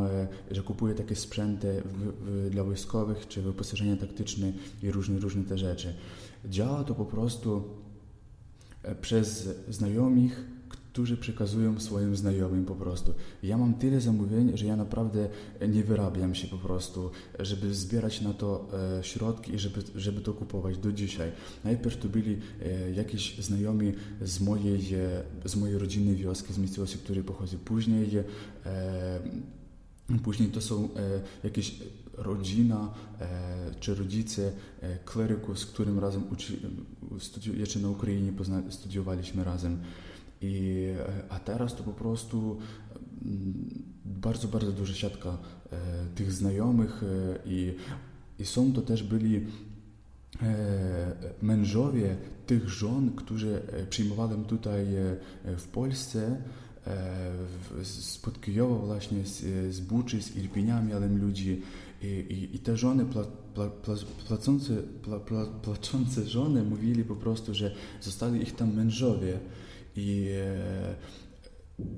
że 0.51 0.61
kupuję 0.61 0.95
takie 0.95 1.15
sprzęty 1.15 1.81
w, 1.85 2.13
w, 2.25 2.49
dla 2.49 2.63
wojskowych, 2.63 3.27
czy 3.27 3.41
wyposażenie 3.41 3.97
taktyczne 3.97 4.53
i 4.83 4.91
różne, 4.91 5.19
różne 5.19 5.43
te 5.43 5.57
rzeczy. 5.57 5.93
Działa 6.45 6.83
to 6.83 6.95
po 6.95 7.05
prostu 7.05 7.63
przez 9.01 9.49
znajomych, 9.69 10.45
którzy 10.91 11.17
przekazują 11.17 11.79
swoim 11.79 12.15
znajomym 12.15 12.65
po 12.65 12.75
prostu. 12.75 13.13
Ja 13.43 13.57
mam 13.57 13.73
tyle 13.73 14.01
zamówień, 14.01 14.57
że 14.57 14.65
ja 14.65 14.75
naprawdę 14.75 15.29
nie 15.69 15.83
wyrabiam 15.83 16.35
się 16.35 16.47
po 16.47 16.57
prostu, 16.57 17.11
żeby 17.39 17.73
zbierać 17.73 18.21
na 18.21 18.33
to 18.33 18.67
e, 18.99 19.03
środki 19.03 19.53
i 19.53 19.59
żeby, 19.59 19.81
żeby 19.95 20.21
to 20.21 20.33
kupować 20.33 20.77
do 20.77 20.91
dzisiaj. 20.91 21.31
Najpierw 21.63 21.97
to 21.97 22.09
byli 22.09 22.37
e, 22.61 22.91
jakieś 22.91 23.37
znajomi 23.39 23.93
z 24.21 24.41
mojej, 24.41 24.93
e, 25.45 25.49
z 25.49 25.55
mojej 25.55 25.77
rodziny 25.77 26.15
wioski, 26.15 26.53
z 26.53 26.57
miejscowości, 26.57 26.97
której 26.97 27.23
pochodzę. 27.23 27.57
Później 27.65 28.09
Później 30.23 30.49
to 30.49 30.61
są 30.61 30.89
e, 30.95 31.21
jakieś 31.43 31.79
rodzina 32.13 32.93
e, 33.19 33.75
czy 33.79 33.95
rodzice 33.95 34.51
e, 34.81 34.97
kleryków, 34.97 35.59
z 35.59 35.65
którym 35.65 35.99
razem 35.99 36.23
uczy, 36.31 36.59
jeszcze 37.57 37.79
na 37.79 37.89
Ukrainie 37.89 38.33
pozna- 38.33 38.71
studiowaliśmy 38.71 39.43
razem. 39.43 39.79
I, 40.41 40.87
a 41.29 41.39
teraz 41.39 41.75
to 41.75 41.83
po 41.83 41.93
prostu 41.93 42.57
mm, 43.25 43.83
bardzo, 44.05 44.47
bardzo 44.47 44.71
duża 44.71 44.93
siatka 44.93 45.37
tych 46.15 46.31
znajomych 46.31 47.01
i, 47.45 47.73
i 48.39 48.45
są 48.45 48.73
to 48.73 48.81
też 48.81 49.03
byli 49.03 49.47
mężowie 51.41 52.15
tych 52.47 52.69
żon, 52.69 53.11
którzy 53.15 53.61
przyjmowałem 53.89 54.45
tutaj 54.45 54.85
w 55.57 55.67
Polsce, 55.67 56.41
spod 57.83 58.41
Kijowa 58.41 58.85
właśnie, 58.85 59.25
z, 59.25 59.41
z 59.75 59.79
Buczy, 59.79 60.21
z 60.21 60.35
Irpiniami, 60.35 60.93
ale 60.93 61.07
ludzi. 61.07 61.61
I, 62.01 62.05
i, 62.07 62.55
i 62.55 62.59
te 62.59 62.77
żony, 62.77 63.05
pla, 63.05 63.23
pla, 63.53 63.67
żony 66.27 66.63
mówili 66.63 67.03
po 67.03 67.15
prostu, 67.15 67.53
że 67.53 67.75
zostali 68.01 68.41
ich 68.41 68.55
tam 68.55 68.73
mężowie. 68.73 69.39
I, 69.95 70.27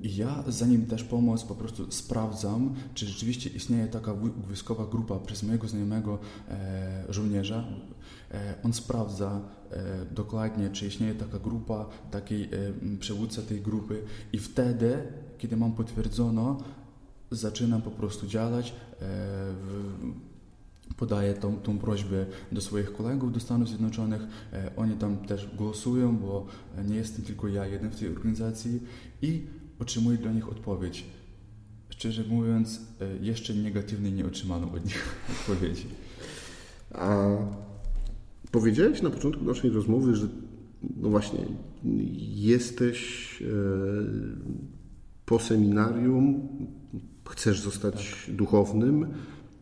i 0.02 0.16
ja, 0.16 0.44
zanim 0.48 0.86
też 0.86 1.04
pomoc, 1.04 1.44
po 1.44 1.54
prostu 1.54 1.92
sprawdzam, 1.92 2.74
czy 2.94 3.06
rzeczywiście 3.06 3.50
istnieje 3.50 3.86
taka 3.86 4.14
wojskowa 4.46 4.86
grupa 4.86 5.18
przez 5.18 5.42
mojego 5.42 5.68
znajomego 5.68 6.18
e, 6.48 7.04
żołnierza. 7.08 7.64
E, 8.30 8.54
on 8.64 8.72
sprawdza 8.72 9.40
e, 9.70 10.04
dokładnie, 10.14 10.70
czy 10.70 10.86
istnieje 10.86 11.14
taka 11.14 11.38
grupa, 11.38 11.86
taki 12.10 12.42
e, 12.42 12.48
przywódca 13.00 13.42
tej 13.42 13.60
grupy, 13.60 14.02
i 14.32 14.38
wtedy, 14.38 14.98
kiedy 15.38 15.56
mam 15.56 15.72
potwierdzono, 15.72 16.58
zaczynam 17.30 17.82
po 17.82 17.90
prostu 17.90 18.26
działać. 18.26 18.70
E, 18.70 18.74
w, 19.00 19.94
podaję 20.96 21.34
tą, 21.34 21.56
tą 21.56 21.78
prośbę 21.78 22.26
do 22.52 22.60
swoich 22.60 22.92
kolegów 22.92 23.32
do 23.32 23.40
Stanów 23.40 23.68
Zjednoczonych. 23.68 24.22
E, 24.52 24.70
oni 24.76 24.96
tam 24.96 25.16
też 25.16 25.56
głosują, 25.56 26.16
bo 26.16 26.46
nie 26.84 26.96
jestem 26.96 27.24
tylko 27.24 27.48
ja 27.48 27.66
jeden 27.66 27.90
w 27.90 27.96
tej 27.96 28.08
organizacji 28.08 28.80
i 29.22 29.46
otrzymuję 29.78 30.18
dla 30.18 30.32
nich 30.32 30.48
odpowiedź. 30.48 31.04
Szczerze 31.88 32.24
mówiąc, 32.28 32.80
e, 33.00 33.24
jeszcze 33.24 33.54
negatywnej 33.54 34.12
nie 34.12 34.26
otrzymano 34.26 34.72
od 34.72 34.84
nich 34.84 35.16
odpowiedzi. 35.40 35.86
A 36.90 37.28
powiedziałeś 38.50 39.02
na 39.02 39.10
początku 39.10 39.44
naszej 39.44 39.70
rozmowy, 39.70 40.16
że 40.16 40.28
no 40.96 41.08
właśnie 41.08 41.38
jesteś 42.34 43.42
e, 43.42 43.46
po 45.26 45.38
seminarium, 45.38 46.48
chcesz 47.24 47.60
zostać 47.60 48.26
duchownym, 48.28 49.06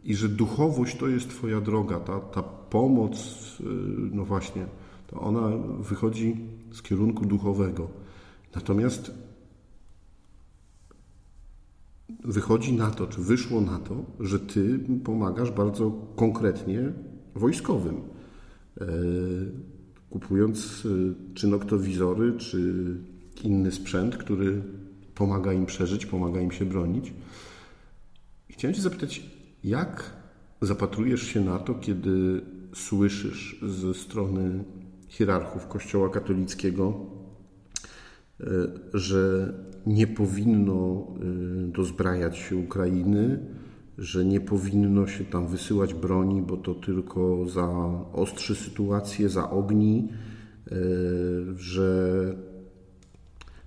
i 0.05 0.15
że 0.15 0.29
duchowość 0.29 0.97
to 0.97 1.09
jest 1.09 1.29
Twoja 1.29 1.61
droga, 1.61 2.01
ta, 2.01 2.21
ta 2.21 2.43
pomoc, 2.43 3.17
y, 3.61 3.65
no 4.13 4.25
właśnie, 4.25 4.67
to 5.07 5.21
ona 5.21 5.49
wychodzi 5.81 6.37
z 6.73 6.83
kierunku 6.83 7.27
duchowego. 7.27 7.89
Natomiast 8.55 9.11
wychodzi 12.25 12.73
na 12.73 12.91
to, 12.91 13.07
czy 13.07 13.21
wyszło 13.21 13.61
na 13.61 13.79
to, 13.79 14.05
że 14.21 14.41
Ty 14.41 14.81
pomagasz 15.05 15.51
bardzo 15.51 15.91
konkretnie 16.17 16.93
wojskowym, 17.35 18.01
e, 18.81 18.87
kupując 20.11 20.85
y, 20.85 21.15
czy 21.35 21.49
noktowizory, 21.49 22.33
czy 22.39 22.85
inny 23.45 23.73
sprzęt, 23.73 24.17
który 24.17 24.63
pomaga 25.15 25.53
im 25.53 25.67
przeżyć, 25.67 26.07
pomaga 26.07 26.41
im 26.41 26.53
się 26.53 26.65
bronić. 26.65 27.13
Chciałem 28.51 28.75
Cię 28.75 28.83
zapytać, 28.83 29.23
jak 29.65 30.11
zapatrujesz 30.63 31.23
się 31.23 31.41
na 31.41 31.59
to, 31.59 31.75
kiedy 31.75 32.43
słyszysz 32.75 33.61
ze 33.63 33.95
strony 33.95 34.65
hierarchów 35.09 35.67
Kościoła 35.67 36.09
katolickiego, 36.09 37.07
że 38.95 39.53
nie 39.87 40.07
powinno 40.07 41.07
dozbrajać 41.67 42.37
się 42.37 42.57
Ukrainy, 42.57 43.39
że 43.99 44.25
nie 44.25 44.41
powinno 44.41 45.07
się 45.07 45.25
tam 45.25 45.47
wysyłać 45.47 45.95
broni, 45.95 46.43
bo 46.43 46.57
to 46.57 46.75
tylko 46.75 47.49
zaostrzy 47.49 48.55
sytuację, 48.55 49.29
zaogni, 49.29 50.09
że 51.57 52.35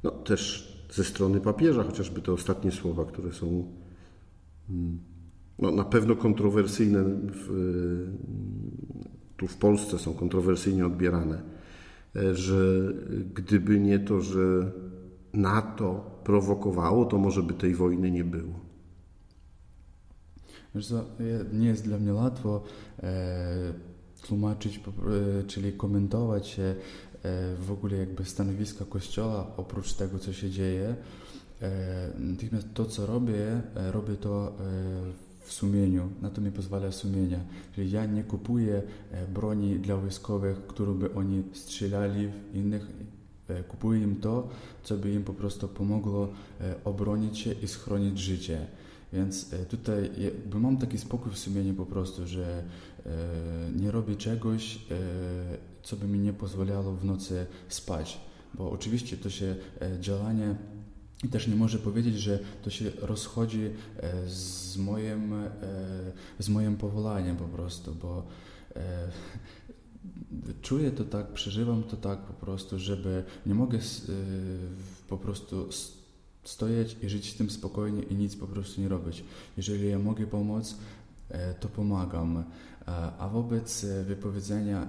no, 0.03 0.12
też 0.12 0.75
ze 0.91 1.03
strony 1.03 1.39
papieża, 1.39 1.84
chociażby 1.84 2.22
te 2.22 2.32
ostatnie 2.32 2.72
słowa, 2.72 3.05
które 3.05 3.34
są 3.34 3.63
mm, 4.70 5.00
no, 5.60 5.72
na 5.72 5.84
pewno 5.84 6.15
kontrowersyjne 6.15 7.03
w, 7.34 7.50
tu 9.38 9.48
w 9.48 9.58
Polsce, 9.58 10.00
są 10.00 10.13
kontrowersyjnie 10.13 10.86
odbierane, 10.86 11.36
e, 11.36 11.54
że 12.34 12.93
gdyby 13.34 13.79
nie 13.79 14.00
to, 14.00 14.22
że 14.22 14.72
NATO 15.34 16.19
prowokowało, 16.24 17.05
to 17.05 17.17
może 17.17 17.43
by 17.43 17.53
tej 17.53 17.75
wojny 17.75 18.12
nie 18.12 18.24
było. 18.24 18.60
Wiesz 20.75 20.88
co, 20.88 21.05
nie 21.53 21.67
jest 21.67 21.84
dla 21.84 21.98
mnie 21.98 22.13
łatwo 22.13 22.63
e, 23.03 23.74
tłumaczyć, 24.27 24.77
e, 24.77 25.43
czyli 25.43 25.74
komentować 25.74 26.60
e, 26.60 26.75
w 27.60 27.72
ogóle 27.72 27.98
jakby 27.98 28.25
stanowiska 28.25 28.86
Kościoła 28.86 29.48
oprócz 29.57 29.93
tego, 29.93 30.19
co 30.19 30.34
się 30.34 30.50
dzieje. 30.50 30.95
E, 31.62 32.10
natomiast 32.19 32.67
to, 32.74 32.86
co 32.86 33.05
robię, 33.05 33.62
e, 33.75 33.91
robię 33.91 34.15
to 34.15 34.57
w 35.45 35.53
sumieniu, 35.53 36.09
na 36.21 36.29
to 36.29 36.41
mi 36.41 36.51
pozwala 36.51 36.91
sumienie. 36.91 37.39
Czyli 37.75 37.91
ja 37.91 38.05
nie 38.05 38.23
kupuję 38.23 38.81
broni 39.33 39.79
dla 39.79 39.97
wojskowych, 39.97 40.67
którą 40.67 40.93
by 40.93 41.13
oni 41.13 41.43
strzelali 41.53 42.27
w 42.27 42.55
innych 42.55 42.87
kupuję 43.67 44.01
im 44.01 44.15
to, 44.15 44.49
co 44.83 44.97
by 44.97 45.11
im 45.11 45.23
po 45.23 45.33
prostu 45.33 45.67
pomogło 45.67 46.29
obronić 46.85 47.39
się 47.39 47.51
i 47.51 47.67
schronić 47.67 48.19
życie. 48.19 48.67
Więc 49.13 49.49
tutaj 49.69 50.09
jakby 50.17 50.59
mam 50.59 50.77
taki 50.77 50.97
spokój 50.97 51.31
w 51.31 51.37
sumieniu 51.37 51.73
po 51.73 51.85
prostu, 51.85 52.27
że 52.27 52.63
nie 53.75 53.91
robię 53.91 54.15
czegoś 54.15 54.79
co 55.85 55.95
by 55.95 56.07
mi 56.07 56.19
nie 56.19 56.33
pozwalało 56.33 56.95
w 56.95 57.05
nocy 57.05 57.45
spać. 57.69 58.19
Bo 58.53 58.71
oczywiście 58.71 59.17
to 59.17 59.29
się 59.29 59.55
e, 59.81 59.99
działanie 59.99 60.55
i 61.24 61.27
też 61.27 61.48
nie 61.48 61.55
może 61.55 61.79
powiedzieć, 61.79 62.19
że 62.19 62.39
to 62.63 62.69
się 62.69 62.91
rozchodzi 63.01 63.63
e, 63.65 64.29
z 64.29 64.77
moim, 64.77 65.34
e, 65.34 65.50
z 66.39 66.50
moim 66.50 66.77
powolaniem 66.77 67.38
po 67.38 67.48
prostu, 67.48 67.95
bo 67.95 68.27
czuję 70.62 70.91
to 70.91 71.03
tak, 71.03 71.34
przeżywam 71.34 71.84
to 71.84 71.98
tak 71.98 72.19
po 72.19 72.34
prostu, 72.34 72.79
żeby 72.79 73.24
nie 73.45 73.55
mogę 73.55 73.79
po 75.10 75.17
prostu 75.17 75.69
stojąc 76.43 77.03
i 77.03 77.10
żyć 77.10 77.34
z 77.34 77.36
tym 77.36 77.50
spokojnie 77.50 78.03
i 78.03 78.15
nic 78.15 78.36
po 78.36 78.48
prostu 78.48 78.81
nie 78.81 78.88
robić. 78.88 79.24
Jeżeli 79.57 79.89
ja 79.89 80.00
mogę 80.00 80.27
pomóc, 80.27 80.75
to 81.60 81.69
pomagam. 81.69 82.43
A 83.19 83.29
wobec 83.34 83.86
wypowiedzenia 84.05 84.88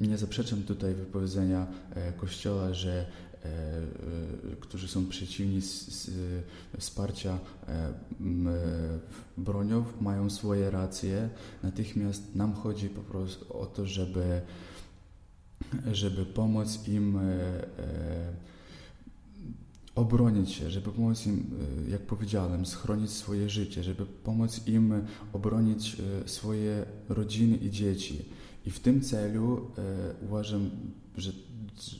nie 0.00 0.18
zaprzeczam 0.18 0.62
tutaj 0.62 0.94
wypowiedzenia 0.94 1.66
e, 1.94 2.12
Kościoła, 2.12 2.74
że 2.74 2.90
e, 2.90 3.06
e, 3.06 3.06
którzy 4.60 4.88
są 4.88 5.06
przeciwni 5.06 5.60
wsparcia 6.78 7.38
bronią, 9.36 9.84
mają 10.00 10.30
swoje 10.30 10.70
racje. 10.70 11.28
Natychmiast 11.62 12.34
nam 12.34 12.52
chodzi 12.52 12.88
po 12.88 13.02
prostu 13.02 13.58
o 13.58 13.66
to, 13.66 13.86
żeby, 13.86 14.40
żeby 15.92 16.26
pomóc 16.26 16.88
im 16.88 17.18
obronić 19.94 20.50
się, 20.50 20.70
żeby 20.70 20.90
pomóc 20.90 21.26
im, 21.26 21.50
jak 21.88 22.00
powiedziałem, 22.00 22.66
schronić 22.66 23.10
swoje 23.10 23.50
życie, 23.50 23.82
żeby 23.82 24.06
pomóc 24.06 24.66
im 24.66 24.92
obronić 25.32 25.96
swoje 26.26 26.84
rodziny 27.08 27.56
i 27.56 27.70
dzieci. 27.70 28.24
I 28.66 28.70
w 28.70 28.80
tym 28.80 29.00
celu 29.00 29.70
e, 29.78 30.24
uważam, 30.24 30.70
że, 31.16 31.32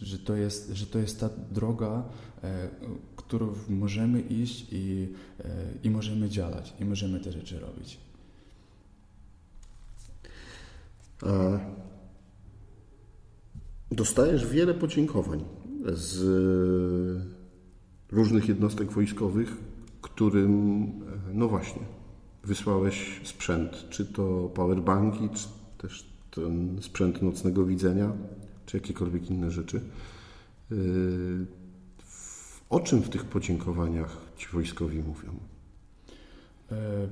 że, 0.02 0.18
to 0.18 0.34
jest, 0.34 0.70
że 0.72 0.86
to 0.86 0.98
jest 0.98 1.20
ta 1.20 1.30
droga, 1.52 2.04
e, 2.42 2.68
którą 3.16 3.54
możemy 3.68 4.20
iść 4.20 4.66
i, 4.72 5.08
e, 5.44 5.50
i 5.82 5.90
możemy 5.90 6.28
działać, 6.28 6.74
i 6.80 6.84
możemy 6.84 7.20
te 7.20 7.32
rzeczy 7.32 7.60
robić. 7.60 7.98
Dostajesz 13.90 14.46
wiele 14.46 14.74
podziękowań 14.74 15.44
z 15.92 16.22
różnych 18.12 18.48
jednostek 18.48 18.92
wojskowych, 18.92 19.56
którym, 20.02 20.86
no 21.32 21.48
właśnie, 21.48 21.82
wysłałeś 22.44 23.20
sprzęt, 23.24 23.86
czy 23.90 24.06
to 24.06 24.50
powerbanki, 24.54 25.28
czy 25.28 25.48
też 25.78 26.13
ten 26.34 26.78
sprzęt 26.82 27.22
nocnego 27.22 27.66
widzenia, 27.66 28.12
czy 28.66 28.76
jakiekolwiek 28.76 29.30
inne 29.30 29.50
rzeczy. 29.50 29.80
Yy, 30.70 31.46
o 32.70 32.80
czym 32.80 33.02
w 33.02 33.08
tych 33.08 33.24
podziękowaniach 33.24 34.16
ci 34.36 34.46
wojskowi 34.52 34.98
mówią? 34.98 35.53
E, 36.72 37.08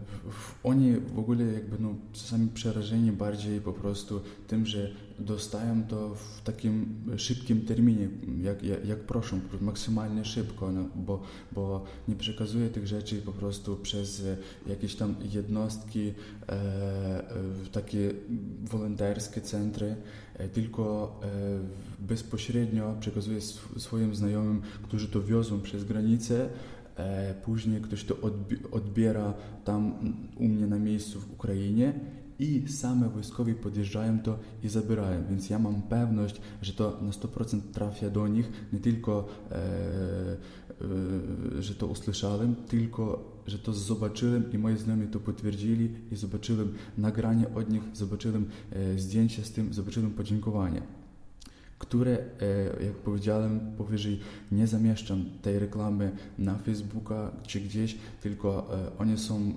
oni 0.65 0.97
w 0.97 1.19
ogóle 1.19 1.45
jakby 1.45 1.77
no, 1.79 1.95
czasami 2.12 2.49
przerażeni 2.49 3.12
bardziej 3.12 3.61
po 3.61 3.73
prostu 3.73 4.21
tym, 4.47 4.67
że 4.67 4.91
dostają 5.19 5.85
to 5.85 6.15
w 6.15 6.43
takim 6.43 6.95
szybkim 7.17 7.61
terminie, 7.61 8.09
jak, 8.43 8.62
jak, 8.62 8.87
jak 8.87 8.99
proszą, 8.99 9.41
maksymalnie 9.61 10.25
szybko, 10.25 10.73
no, 10.73 10.85
bo, 10.95 11.23
bo 11.53 11.85
nie 12.09 12.17
przekazuje 12.17 12.71
tych 12.71 12.87
rzeczy 12.87 13.17
po 13.17 13.33
prostu 13.33 13.77
przez 13.77 14.23
jakieś 14.67 14.95
tam 14.95 15.15
jednostki, 15.33 16.12
e, 16.49 17.23
takie 17.73 18.11
wolonterskie 18.65 19.41
centry, 19.41 19.97
e, 20.35 20.49
tylko 20.49 21.17
e, 21.23 22.07
bezpośrednio 22.07 22.97
przekazuje 23.01 23.41
swoim 23.79 24.15
znajomym, 24.15 24.62
którzy 24.83 25.09
to 25.09 25.23
wiozą 25.23 25.61
przez 25.61 25.85
granicę, 25.85 26.49
później 27.45 27.81
ktoś 27.81 28.05
to 28.05 28.17
odbiera 28.71 29.35
tam 29.65 29.95
u 30.37 30.49
mnie 30.49 30.67
na 30.67 30.79
miejscu 30.79 31.21
w 31.21 31.33
Ukrainie 31.33 31.93
i 32.38 32.69
same 32.69 33.09
wojskowi 33.09 33.55
podjeżdżają 33.55 34.21
to 34.21 34.38
i 34.62 34.69
zabierają. 34.69 35.25
Więc 35.31 35.51
ja 35.51 35.59
mam 35.59 35.83
pewność, 35.83 36.41
że 36.62 36.73
to 36.73 36.99
na 37.03 37.11
100% 37.11 37.61
trafia 37.73 38.11
do 38.11 38.29
nich, 38.29 38.53
nie 38.73 38.81
tylko, 38.81 39.29
e, 39.51 39.57
e, 41.59 41.62
że 41.62 41.75
to 41.75 41.87
usłyszałem, 41.87 42.55
tylko, 42.55 43.33
że 43.47 43.59
to 43.59 43.73
zobaczyłem 43.73 44.53
i 44.53 44.59
moi 44.59 44.77
znajomi 44.77 45.07
to 45.07 45.21
potwierdzili 45.21 45.91
i 46.12 46.17
zobaczyłem 46.17 46.75
nagranie 46.99 47.55
od 47.55 47.71
nich, 47.71 47.83
zobaczyłem 47.93 48.47
e, 48.73 48.99
zdjęcia 48.99 49.45
z 49.45 49.53
tym, 49.53 49.75
zobaczyłem 49.75 50.11
podziękowanie 50.11 50.83
które, 51.83 52.18
e, 52.81 52.85
jak 52.85 52.95
powiedziałem 52.95 53.61
powyżej, 53.79 54.21
nie 54.53 54.66
zamieszczam 54.66 55.25
tej 55.42 55.59
reklamy 55.59 56.12
na 56.38 56.55
Facebooka 56.59 57.33
czy 57.47 57.61
gdzieś, 57.61 57.97
tylko 58.21 58.75
e, 58.75 58.99
one 58.99 59.18
są, 59.18 59.37
e, 59.38 59.53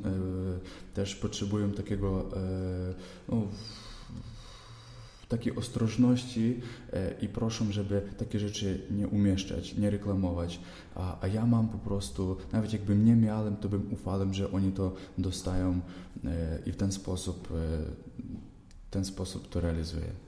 też 0.93 1.15
potrzebują 1.15 1.71
takiego 1.71 2.29
no, 3.29 3.47
takiej 5.29 5.55
ostrożności 5.55 6.61
i 7.21 7.27
proszę, 7.27 7.65
żeby 7.69 8.01
takie 8.17 8.39
rzeczy 8.39 8.81
nie 8.91 9.07
umieszczać, 9.07 9.77
nie 9.77 9.89
reklamować. 9.89 10.59
A, 10.95 11.21
a 11.21 11.27
ja 11.27 11.45
mam 11.45 11.67
po 11.67 11.77
prostu, 11.77 12.37
nawet 12.53 12.73
jakbym 12.73 13.05
nie 13.05 13.15
miałem, 13.15 13.55
to 13.55 13.69
bym 13.69 13.93
ufał, 13.93 14.33
że 14.33 14.51
oni 14.51 14.71
to 14.71 14.93
dostają 15.17 15.81
i 16.65 16.71
w 16.71 16.75
ten 16.75 16.91
sposób, 16.91 17.47
ten 18.91 19.05
sposób 19.05 19.49
to 19.49 19.61
realizuję. 19.61 20.24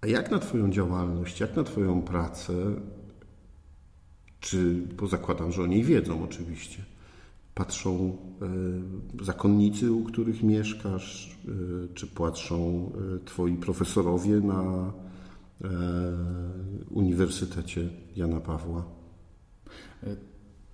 A 0.00 0.06
jak 0.06 0.30
na 0.30 0.38
Twoją 0.38 0.70
działalność, 0.70 1.40
jak 1.40 1.56
na 1.56 1.64
Twoją 1.64 2.02
pracę, 2.02 2.54
czy, 4.40 4.86
bo 4.96 5.06
zakładam, 5.06 5.52
że 5.52 5.62
o 5.62 5.66
niej 5.66 5.84
wiedzą 5.84 6.24
oczywiście, 6.24 6.84
patrzą 7.54 8.16
e, 9.20 9.24
zakonnicy, 9.24 9.92
u 9.92 10.04
których 10.04 10.42
mieszkasz, 10.42 11.38
e, 11.48 11.94
czy 11.94 12.06
patrzą 12.06 12.90
e, 13.16 13.24
Twoi 13.24 13.56
profesorowie 13.56 14.40
na 14.40 14.92
Uniwersytecie 16.90 17.88
Jana 18.16 18.40
Pawła? 18.40 18.84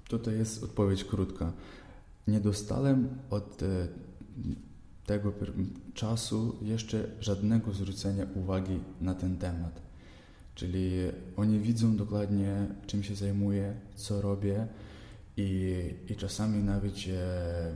Tutaj 0.08 0.38
jest 0.38 0.64
odpowiedź 0.64 1.04
krótka. 1.04 1.52
Nie 2.28 2.40
dostałem 2.40 3.08
od 3.30 3.62
tego 5.08 5.32
czasu 5.94 6.56
jeszcze 6.62 7.04
żadnego 7.20 7.72
zwrócenia 7.72 8.26
uwagi 8.34 8.80
na 9.00 9.14
ten 9.14 9.36
temat. 9.36 9.82
Czyli 10.54 10.90
oni 11.36 11.58
widzą 11.60 11.96
dokładnie, 11.96 12.66
czym 12.86 13.02
się 13.02 13.14
zajmuję, 13.14 13.74
co 13.94 14.22
robię 14.22 14.66
i, 15.36 15.74
i 16.08 16.16
czasami 16.16 16.62
nawet 16.62 16.94
e, 16.94 17.72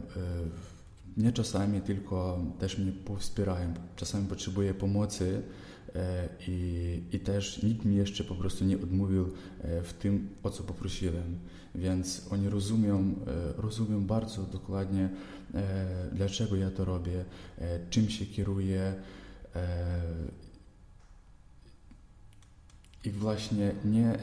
nie 1.16 1.32
czasami, 1.32 1.80
tylko 1.80 2.44
też 2.58 2.78
mnie 2.78 2.92
wspierają. 3.18 3.74
Czasami 3.96 4.26
potrzebuję 4.26 4.74
pomocy 4.74 5.42
e, 5.42 5.42
i, 6.48 7.02
i 7.12 7.20
też 7.20 7.62
nikt 7.62 7.84
mi 7.84 7.96
jeszcze 7.96 8.24
po 8.24 8.34
prostu 8.34 8.64
nie 8.64 8.76
odmówił 8.76 9.32
e, 9.60 9.82
w 9.82 9.92
tym, 9.92 10.28
o 10.42 10.50
co 10.50 10.62
poprosiłem. 10.62 11.38
Więc 11.74 12.26
oni 12.30 12.48
rozumią, 12.48 13.14
rozumią 13.56 14.06
bardzo 14.06 14.42
dokładnie, 14.42 15.08
dlaczego 16.12 16.56
ja 16.56 16.70
to 16.70 16.84
robię, 16.84 17.24
czym 17.90 18.08
się 18.10 18.26
kieruję. 18.26 18.94
I 23.04 23.10
właśnie 23.10 23.72
nie, 23.84 24.18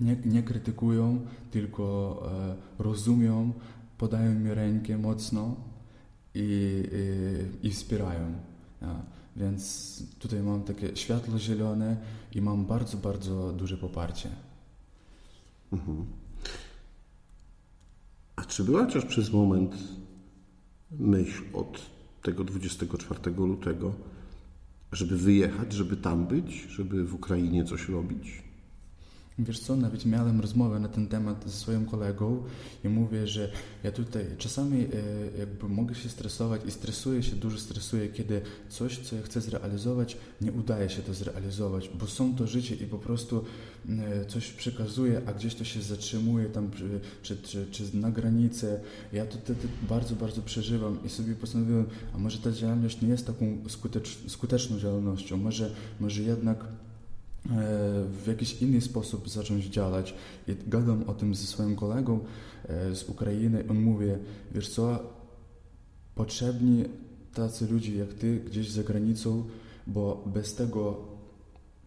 nie, 0.00 0.16
nie 0.24 0.42
krytykują, 0.42 1.26
tylko 1.50 2.22
rozumią, 2.78 3.52
podają 3.98 4.34
mi 4.34 4.54
rękę 4.54 4.98
mocno 4.98 5.56
i, 6.34 6.84
i, 7.62 7.66
i 7.66 7.70
wspierają. 7.70 8.32
Ja. 8.82 9.19
Więc 9.36 10.02
tutaj 10.18 10.42
mam 10.42 10.62
takie 10.62 10.96
światło 10.96 11.38
zielone 11.38 11.96
i 12.34 12.42
mam 12.42 12.66
bardzo, 12.66 12.96
bardzo 12.96 13.52
duże 13.52 13.76
poparcie. 13.76 14.28
Mhm. 15.72 16.06
A 18.36 18.44
czy 18.44 18.64
była 18.64 18.84
chociaż 18.84 19.04
przez 19.04 19.32
moment 19.32 19.74
myśl 20.90 21.42
od 21.52 21.80
tego 22.22 22.44
24 22.44 23.30
lutego, 23.36 23.94
żeby 24.92 25.16
wyjechać, 25.16 25.72
żeby 25.72 25.96
tam 25.96 26.26
być, 26.26 26.54
żeby 26.54 27.04
w 27.04 27.14
Ukrainie 27.14 27.64
coś 27.64 27.88
robić? 27.88 28.49
Wiesz 29.44 29.60
co, 29.60 29.76
nawet 29.76 30.06
miałem 30.06 30.40
rozmowę 30.40 30.80
na 30.80 30.88
ten 30.88 31.06
temat 31.06 31.44
ze 31.46 31.52
swoim 31.52 31.86
kolegą 31.86 32.42
i 32.84 32.88
mówię, 32.88 33.26
że 33.26 33.50
ja 33.84 33.92
tutaj 33.92 34.24
czasami 34.38 34.84
e, 34.84 34.88
jakby 35.38 35.68
mogę 35.68 35.94
się 35.94 36.08
stresować 36.08 36.60
i 36.64 36.70
stresuję 36.70 37.22
się, 37.22 37.36
dużo 37.36 37.58
stresuję, 37.58 38.08
kiedy 38.08 38.40
coś, 38.68 38.98
co 38.98 39.16
ja 39.16 39.22
chcę 39.22 39.40
zrealizować, 39.40 40.16
nie 40.40 40.52
udaje 40.52 40.90
się 40.90 41.02
to 41.02 41.14
zrealizować, 41.14 41.88
bo 41.88 42.06
są 42.06 42.36
to 42.36 42.46
życie 42.46 42.74
i 42.74 42.86
po 42.86 42.98
prostu 42.98 43.44
e, 43.88 44.24
coś 44.24 44.52
przekazuję, 44.52 45.20
a 45.26 45.32
gdzieś 45.32 45.54
to 45.54 45.64
się 45.64 45.82
zatrzymuje 45.82 46.46
tam 46.46 46.70
czy, 47.22 47.36
czy, 47.36 47.66
czy 47.70 47.96
na 47.96 48.10
granicy. 48.10 48.80
Ja 49.12 49.26
to 49.26 49.38
wtedy 49.38 49.68
bardzo, 49.88 50.16
bardzo 50.16 50.42
przeżywam 50.42 50.98
i 51.04 51.08
sobie 51.08 51.34
postanowiłem, 51.34 51.86
a 52.14 52.18
może 52.18 52.38
ta 52.38 52.52
działalność 52.52 53.00
nie 53.00 53.08
jest 53.08 53.26
taką 53.26 53.58
skutecz, 53.68 54.18
skuteczną 54.28 54.78
działalnością, 54.78 55.36
może, 55.36 55.70
może 56.00 56.22
jednak 56.22 56.64
w 57.44 58.24
jakiś 58.26 58.62
inny 58.62 58.80
sposób 58.80 59.28
zacząć 59.28 59.64
działać. 59.64 60.14
I 60.48 60.56
gadam 60.66 61.04
o 61.06 61.14
tym 61.14 61.34
ze 61.34 61.46
swoim 61.46 61.76
kolegą 61.76 62.20
e, 62.68 62.94
z 62.94 63.08
Ukrainy. 63.08 63.64
On 63.70 63.80
mówi, 63.80 64.06
wiesz 64.54 64.68
co, 64.68 64.98
potrzebni 66.14 66.84
tacy 67.34 67.66
ludzie 67.72 67.96
jak 67.96 68.14
ty 68.14 68.40
gdzieś 68.40 68.70
za 68.70 68.82
granicą, 68.82 69.44
bo 69.86 70.24
bez 70.26 70.54
tego 70.54 71.10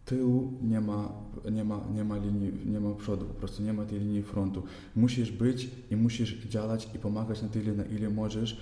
tyłu 0.06 0.54
nie 0.62 0.82
ma, 0.82 1.12
nie 1.52 1.64
ma, 1.64 1.82
nie 1.94 2.04
ma 2.04 2.18
linii, 2.18 2.52
nie 2.66 2.80
ma 2.80 2.96
przodu, 2.96 3.26
po 3.26 3.34
prostu 3.34 3.64
nie 3.64 3.74
ma 3.74 3.86
tej 3.86 4.00
linii 4.00 4.24
frontu. 4.24 4.64
Musisz 4.96 5.32
być 5.32 5.70
i 5.92 5.96
musisz 5.96 6.34
działać 6.34 6.90
i 6.96 7.00
pomagać 7.00 7.42
na 7.42 7.48
tyle, 7.48 7.74
na 7.74 7.86
ile 7.86 8.10
możesz, 8.10 8.58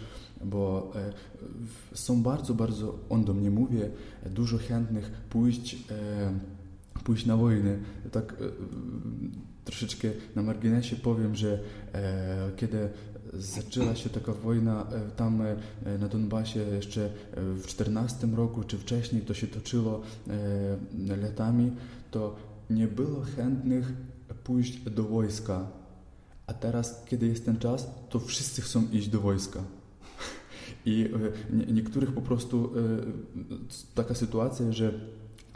bo 0.46 0.92
e, 0.96 1.14
są 1.94 2.24
bardzo, 2.24 2.54
bardzo, 2.54 3.00
on 3.10 3.24
do 3.24 3.34
mnie 3.34 3.52
mówi, 3.52 3.78
dużo 4.26 4.58
chętnych 4.58 5.12
pójść 5.30 5.78
e, 5.92 6.32
pójść 7.02 7.26
na 7.26 7.38
wojnę. 7.38 7.78
Tak 8.12 8.34
e, 8.34 8.36
troszeczkę 9.66 10.08
na 10.36 10.42
marginesie 10.42 10.96
powiem, 10.96 11.36
że 11.36 11.60
e, 11.94 12.52
kiedy 12.58 12.90
zaczęła 13.34 13.96
się 13.96 14.10
taka 14.10 14.34
wojna 14.34 14.88
e, 14.92 15.12
tam 15.12 15.44
na 16.00 16.08
Donbasie 16.08 16.60
jeszcze 16.60 17.10
w 17.38 17.66
14 17.68 18.28
roku 18.28 18.64
czy 18.64 18.78
wcześniej, 18.78 19.22
to 19.22 19.34
się 19.34 19.48
toczyło 19.48 20.02
latami, 21.22 21.72
to 22.12 22.36
nie 22.70 22.88
było 22.88 23.22
chętnych 23.22 23.94
pójść 24.44 24.80
do 24.80 25.04
wojska. 25.04 25.68
A 26.48 26.54
teraz, 26.54 27.04
kiedy 27.06 27.28
jest 27.28 27.46
ten 27.46 27.58
czas, 27.58 27.88
to 28.10 28.20
wszyscy 28.20 28.62
chcą 28.62 28.84
iść 28.92 29.08
do 29.08 29.20
wojska. 29.20 29.64
I 30.86 31.10
niektórych 31.68 32.12
po 32.12 32.22
prostu 32.22 32.74
taka 33.96 34.16
sytuacja, 34.16 34.72
że 34.72 35.00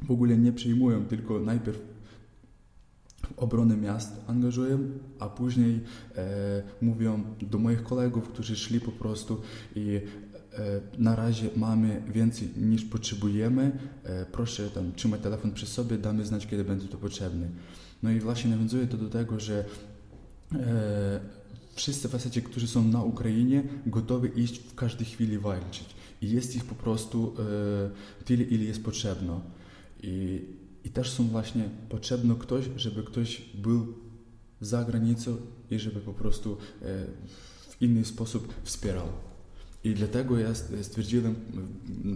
w 0.03 0.11
ogóle 0.11 0.37
nie 0.37 0.53
przyjmują, 0.53 1.05
tylko 1.05 1.39
najpierw 1.39 1.95
obronę 3.37 3.77
miast 3.77 4.13
angażują, 4.27 4.79
a 5.19 5.29
później 5.29 5.79
e, 6.15 6.63
mówią 6.81 7.23
do 7.41 7.57
moich 7.57 7.83
kolegów, 7.83 8.27
którzy 8.27 8.55
szli 8.55 8.79
po 8.79 8.91
prostu 8.91 9.41
i 9.75 9.95
e, 10.53 10.81
na 10.97 11.15
razie 11.15 11.49
mamy 11.55 12.01
więcej 12.13 12.49
niż 12.57 12.85
potrzebujemy, 12.85 13.71
e, 14.03 14.25
proszę 14.25 14.69
tam 14.69 14.91
trzymaj 14.95 15.19
telefon 15.19 15.51
przy 15.51 15.65
sobie, 15.65 15.97
damy 15.97 16.25
znać, 16.25 16.47
kiedy 16.47 16.63
będzie 16.63 16.87
to 16.87 16.97
potrzebne. 16.97 17.47
No 18.03 18.11
i 18.11 18.19
właśnie 18.19 18.51
nawiązuje 18.51 18.87
to 18.87 18.97
do 18.97 19.09
tego, 19.09 19.39
że 19.39 19.65
e, 20.55 21.19
wszyscy 21.75 22.09
faceci, 22.09 22.41
którzy 22.41 22.67
są 22.67 22.83
na 22.83 23.03
Ukrainie, 23.03 23.63
gotowi 23.85 24.41
iść 24.41 24.59
w 24.59 24.75
każdej 24.75 25.05
chwili 25.05 25.37
walczyć. 25.37 25.95
I 26.21 26.29
jest 26.31 26.55
ich 26.55 26.65
po 26.65 26.75
prostu 26.75 27.35
tyle, 28.25 28.43
ile 28.43 28.63
jest 28.63 28.83
potrzebne. 28.83 29.39
I, 30.05 30.41
I 30.83 30.89
też 30.89 31.11
są 31.11 31.27
właśnie 31.27 31.69
potrzebno 31.89 32.35
ktoś, 32.35 32.65
żeby 32.75 33.03
ktoś 33.03 33.41
był 33.53 33.93
za 34.61 34.83
granicą 34.83 35.37
i 35.71 35.79
żeby 35.79 35.99
po 35.99 36.13
prostu 36.13 36.57
e, 36.81 37.05
w 37.69 37.81
inny 37.81 38.05
sposób 38.05 38.53
wspierał. 38.63 39.07
I 39.83 39.93
dlatego 39.93 40.39
ja 40.39 40.55
stwierdziłem, 40.81 41.35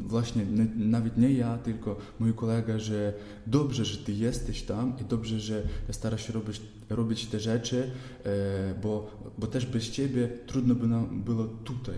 właśnie 0.05 0.45
nawet 0.75 1.17
nie 1.17 1.33
ja, 1.33 1.57
tylko 1.57 1.97
mój 2.19 2.33
kolega, 2.33 2.79
że 2.79 3.13
dobrze, 3.47 3.85
że 3.85 3.97
ty 3.97 4.13
jesteś 4.13 4.61
tam 4.61 4.93
i 5.01 5.05
dobrze, 5.05 5.39
że 5.39 5.63
starasz 5.91 6.27
się 6.27 6.33
robić, 6.33 6.61
robić 6.89 7.25
te 7.25 7.39
rzeczy, 7.39 7.91
e, 8.25 8.75
bo, 8.81 9.21
bo 9.37 9.47
też 9.47 9.65
bez 9.65 9.91
ciebie 9.91 10.29
trudno 10.47 10.75
by 10.75 10.87
nam 10.87 11.23
było 11.23 11.45
tutaj. 11.45 11.95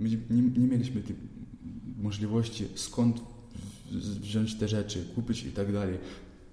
My 0.00 0.08
nie, 0.10 0.42
nie 0.42 0.68
mieliśmy 0.68 1.02
tej 1.02 1.16
możliwości, 1.96 2.68
skąd 2.74 3.20
wziąć 4.20 4.54
te 4.54 4.68
rzeczy, 4.68 5.04
kupić 5.14 5.44
i 5.44 5.52
tak 5.52 5.72
dalej. 5.72 5.98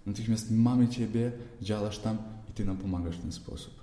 Natychmiast 0.05 0.51
mamy 0.51 0.87
Ciebie, 0.87 1.31
działasz 1.61 1.99
tam 1.99 2.17
i 2.49 2.53
Ty 2.53 2.65
nam 2.65 2.77
pomagasz 2.77 3.17
w 3.17 3.21
ten 3.21 3.31
sposób. 3.31 3.73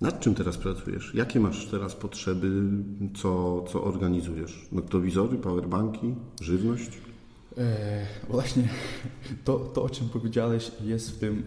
Nad 0.00 0.20
czym 0.20 0.34
teraz 0.34 0.56
pracujesz? 0.56 1.14
Jakie 1.14 1.40
masz 1.40 1.66
teraz 1.66 1.94
potrzeby? 1.94 2.62
Co, 3.16 3.64
co 3.72 3.84
organizujesz? 3.84 4.68
Noktowizory, 4.72 5.38
powerbanki, 5.38 6.14
żywność? 6.40 6.90
E, 7.58 8.06
właśnie 8.28 8.68
to, 9.44 9.58
to, 9.58 9.82
o 9.82 9.90
czym 9.90 10.08
powiedziałeś, 10.08 10.72
jest 10.84 11.10
w 11.10 11.18
tym, 11.18 11.38
e, 11.38 11.42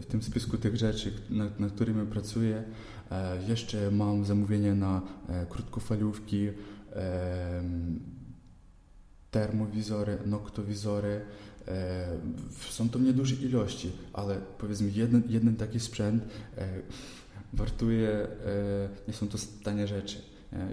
w 0.00 0.06
tym 0.08 0.22
spisku 0.22 0.58
tych 0.58 0.76
rzeczy, 0.76 1.12
nad, 1.30 1.60
nad 1.60 1.72
którymi 1.72 2.06
pracuję. 2.06 2.64
E, 3.10 3.42
jeszcze 3.48 3.90
mam 3.90 4.24
zamówienie 4.24 4.74
na 4.74 5.02
e, 5.28 5.46
krótkofalówki, 5.46 6.48
e, 6.92 7.62
termowizory, 9.36 10.18
noktowizory. 10.26 11.20
E, 11.68 12.06
są 12.70 12.88
to 12.88 12.98
nieduże 12.98 13.34
ilości, 13.34 13.92
ale 14.12 14.40
powiedzmy 14.58 14.90
jeden, 14.90 15.22
jeden 15.28 15.56
taki 15.56 15.80
sprzęt 15.80 16.24
e, 16.58 16.68
wartuje, 17.52 18.08
e, 18.08 18.28
nie 19.08 19.14
są 19.14 19.28
to 19.28 19.38
tanie 19.64 19.86
rzeczy. 19.86 20.22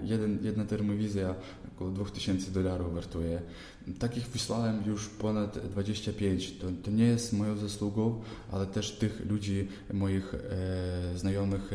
Jeden, 0.04 0.38
jedna 0.42 0.64
termowizja 0.64 1.34
około 1.74 1.90
2000 1.90 2.50
dolarów 2.50 2.94
wartuje. 2.94 3.42
Takich 3.98 4.26
wysłałem 4.26 4.82
już 4.86 5.08
ponad 5.08 5.58
25. 5.58 6.52
To, 6.58 6.66
to 6.82 6.90
nie 6.90 7.04
jest 7.04 7.32
moją 7.32 7.56
zasługą, 7.56 8.22
ale 8.52 8.66
też 8.66 8.92
tych 8.92 9.26
ludzi, 9.30 9.68
moich 9.92 10.34
e, 10.34 11.18
znajomych 11.18 11.70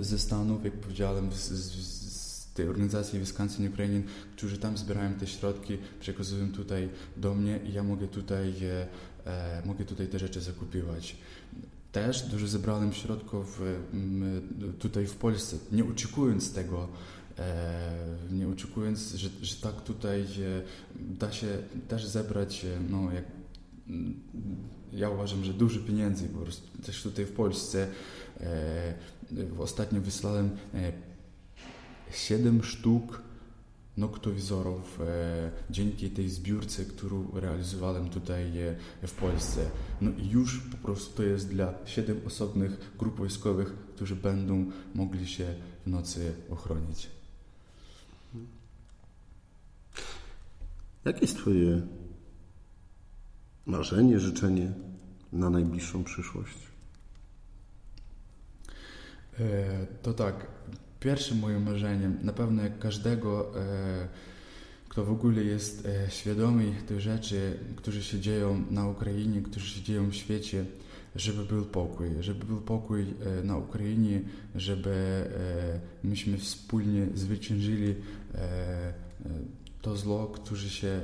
ze 0.00 0.18
Stanów, 0.18 0.64
jak 0.64 0.72
powiedziałem, 0.72 1.32
z, 1.32 1.48
z, 1.50 2.33
tej 2.54 2.68
organizacji 2.68 3.20
Wisconsin 3.20 3.68
Ukrainian, 3.68 4.02
którzy 4.36 4.58
tam 4.58 4.78
zbierają 4.78 5.14
te 5.14 5.26
środki, 5.26 5.78
przekazują 6.00 6.52
tutaj 6.52 6.88
do 7.16 7.34
mnie 7.34 7.60
i 7.64 7.72
ja 7.72 7.82
mogę 7.82 8.08
tutaj, 8.08 8.54
e, 9.26 9.62
mogę 9.64 9.84
tutaj 9.84 10.08
te 10.08 10.18
rzeczy 10.18 10.40
zakupywać. 10.40 11.16
Też 11.92 12.22
dużo 12.22 12.46
zebrałem 12.46 12.92
środków 12.92 13.62
tutaj 14.78 15.06
w 15.06 15.16
Polsce, 15.16 15.56
nie 15.72 15.84
oczekując 15.84 16.52
tego, 16.52 16.88
e, 17.38 17.98
nie 18.32 18.48
oczekując, 18.48 19.14
że, 19.14 19.28
że 19.42 19.56
tak 19.56 19.82
tutaj 19.82 20.20
e, 20.20 20.26
da 21.18 21.32
się 21.32 21.46
też 21.88 22.06
zebrać, 22.06 22.64
e, 22.64 22.80
no 22.90 23.12
jak 23.12 23.24
ja 24.92 25.10
uważam, 25.10 25.44
że 25.44 25.52
dużo 25.54 25.80
pieniędzy 25.80 26.28
po 26.28 26.38
prostu 26.38 26.78
też 26.82 27.02
tutaj 27.02 27.24
w 27.24 27.32
Polsce. 27.32 27.88
E, 28.40 28.94
ostatnio 29.58 30.00
wysłałem 30.00 30.50
e, 30.74 30.92
7 32.10 32.62
sztuk 32.64 33.22
noktowizorów 33.96 35.00
e, 35.00 35.50
dzięki 35.70 36.10
tej 36.10 36.28
zbiórce, 36.28 36.84
którą 36.84 37.30
realizowałem 37.34 38.08
tutaj 38.08 38.58
e, 38.58 38.76
w 39.06 39.12
Polsce. 39.12 39.70
No 40.00 40.10
i 40.18 40.28
już 40.28 40.60
po 40.60 40.76
prostu 40.76 41.16
to 41.16 41.22
jest 41.22 41.48
dla 41.48 41.74
7 41.84 42.20
osobnych 42.26 42.96
grup 42.98 43.16
wojskowych 43.16 43.84
którzy 43.94 44.16
będą 44.16 44.70
mogli 44.94 45.28
się 45.28 45.54
w 45.86 45.90
nocy 45.90 46.34
ochronić. 46.50 47.10
Jakie 51.04 51.20
jest 51.20 51.36
Twoje 51.36 51.82
marzenie, 53.66 54.20
życzenie 54.20 54.72
na 55.32 55.50
najbliższą 55.50 56.04
przyszłość? 56.04 56.58
E, 59.40 59.86
to 60.02 60.12
tak, 60.12 60.46
pierwszym 61.04 61.38
moim 61.38 61.62
marzeniem, 61.62 62.18
na 62.22 62.32
pewno 62.32 62.62
jak 62.62 62.78
każdego, 62.78 63.60
e, 63.60 64.08
kto 64.88 65.04
w 65.04 65.10
ogóle 65.10 65.44
jest 65.44 65.86
e, 65.86 66.10
świadomy 66.10 66.74
tych 66.86 67.00
rzeczy, 67.00 67.58
które 67.76 68.02
się 68.02 68.20
dzieją 68.20 68.64
na 68.70 68.88
Ukrainie, 68.88 69.42
które 69.42 69.66
się 69.66 69.82
dzieją 69.82 70.10
w 70.10 70.14
świecie, 70.14 70.64
żeby 71.16 71.44
był 71.44 71.64
pokój, 71.64 72.08
żeby 72.20 72.44
był 72.44 72.60
pokój 72.60 73.06
na 73.44 73.56
Ukrainie, 73.56 74.20
żeby 74.54 75.24
myśmy 76.04 76.38
wspólnie 76.38 77.06
zwyciężyli 77.14 77.94
to 79.82 79.96
zło, 79.96 80.26
które 80.26 80.60
się 80.60 81.00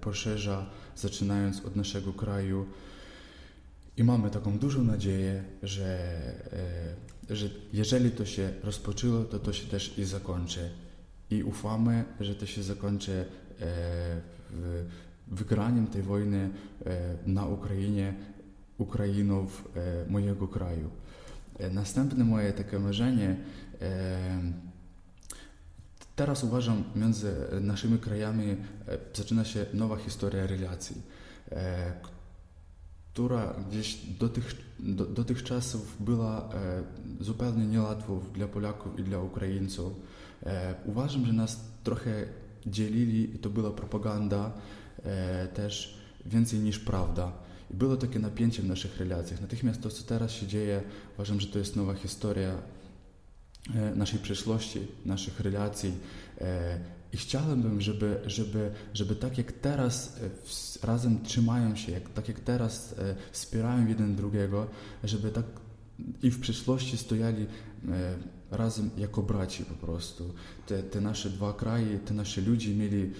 poszerza, 0.00 0.70
zaczynając 0.96 1.64
od 1.64 1.76
naszego 1.76 2.12
kraju. 2.12 2.66
I 3.96 4.04
mamy 4.04 4.30
taką 4.30 4.58
dużą 4.58 4.84
nadzieję, 4.84 5.44
że 5.62 5.98
że 7.30 7.48
jeżeli 7.72 8.10
to 8.10 8.26
się 8.26 8.50
rozpoczęło, 8.62 9.24
to 9.24 9.38
to 9.38 9.52
się 9.52 9.66
też 9.66 9.98
i 9.98 10.04
zakończy. 10.04 10.70
I 11.30 11.42
ufamy, 11.42 12.04
że 12.20 12.34
to 12.34 12.46
się 12.46 12.62
zakończy 12.62 13.24
e, 13.60 13.66
wygraniem 15.28 15.86
tej 15.86 16.02
wojny 16.02 16.50
e, 16.86 17.16
na 17.26 17.46
Ukrainie, 17.46 18.14
Ukrainów 18.78 19.68
e, 19.76 20.10
mojego 20.10 20.48
kraju. 20.48 20.90
Następne 21.70 22.24
moje 22.24 22.52
takie 22.52 22.78
marzenie 22.78 23.36
Teraz 26.16 26.44
uważam, 26.44 26.84
między 26.96 27.34
naszymi 27.60 27.98
krajami 27.98 28.56
zaczyna 29.14 29.44
się 29.44 29.66
nowa 29.74 29.96
historia 29.96 30.46
relacji, 30.46 31.02
która 33.14 33.54
gdzieś 33.70 33.96
dotych, 34.18 34.54
do, 34.78 35.04
dotychczasów 35.04 35.96
była 36.00 36.48
e, 36.54 36.82
zupełnie 37.20 37.66
niełatwo 37.66 38.20
dla 38.34 38.48
Polaków 38.48 38.98
i 38.98 39.02
dla 39.02 39.18
Ukraińców. 39.18 39.92
E, 40.42 40.74
uważam, 40.84 41.26
że 41.26 41.32
nas 41.32 41.60
trochę 41.84 42.26
dzielili 42.66 43.34
i 43.34 43.38
to 43.38 43.50
była 43.50 43.70
propaganda 43.70 44.52
e, 45.02 45.48
też 45.48 45.98
więcej 46.26 46.58
niż 46.58 46.78
prawda. 46.78 47.32
I 47.70 47.74
było 47.74 47.96
takie 47.96 48.18
napięcie 48.18 48.62
w 48.62 48.68
naszych 48.68 48.98
relacjach. 48.98 49.40
Natychmiast 49.40 49.82
to, 49.82 49.90
co 49.90 50.02
teraz 50.02 50.30
się 50.30 50.46
dzieje, 50.46 50.82
uważam, 51.14 51.40
że 51.40 51.46
to 51.46 51.58
jest 51.58 51.76
nowa 51.76 51.94
historia 51.94 52.54
e, 53.74 53.94
naszej 53.94 54.18
przeszłości, 54.18 54.80
naszych 55.06 55.40
relacji. 55.40 55.92
I 57.14 57.16
chciałbym, 57.16 57.80
żeby, 57.80 58.20
żeby, 58.26 58.70
żeby 58.94 59.16
tak 59.16 59.38
jak 59.38 59.52
teraz 59.52 60.20
e, 60.82 60.86
razem 60.86 61.22
trzymają 61.22 61.76
się, 61.76 61.92
jak, 61.92 62.08
tak 62.08 62.28
jak 62.28 62.40
teraz 62.40 62.94
e, 62.98 63.14
wspierają 63.32 63.86
jeden 63.86 64.16
drugiego, 64.16 64.66
żeby 65.04 65.30
tak 65.30 65.44
i 66.22 66.30
w 66.30 66.40
przyszłości 66.40 66.98
stojali 66.98 67.46
e, 67.88 68.14
razem 68.50 68.90
jako 68.98 69.22
braci 69.22 69.64
po 69.64 69.86
prostu. 69.86 70.34
Te, 70.66 70.82
te 70.82 71.00
nasze 71.00 71.30
dwa 71.30 71.52
kraje, 71.52 71.98
te 71.98 72.14
nasze 72.14 72.40
ludzie 72.40 72.74
mieli 72.74 73.10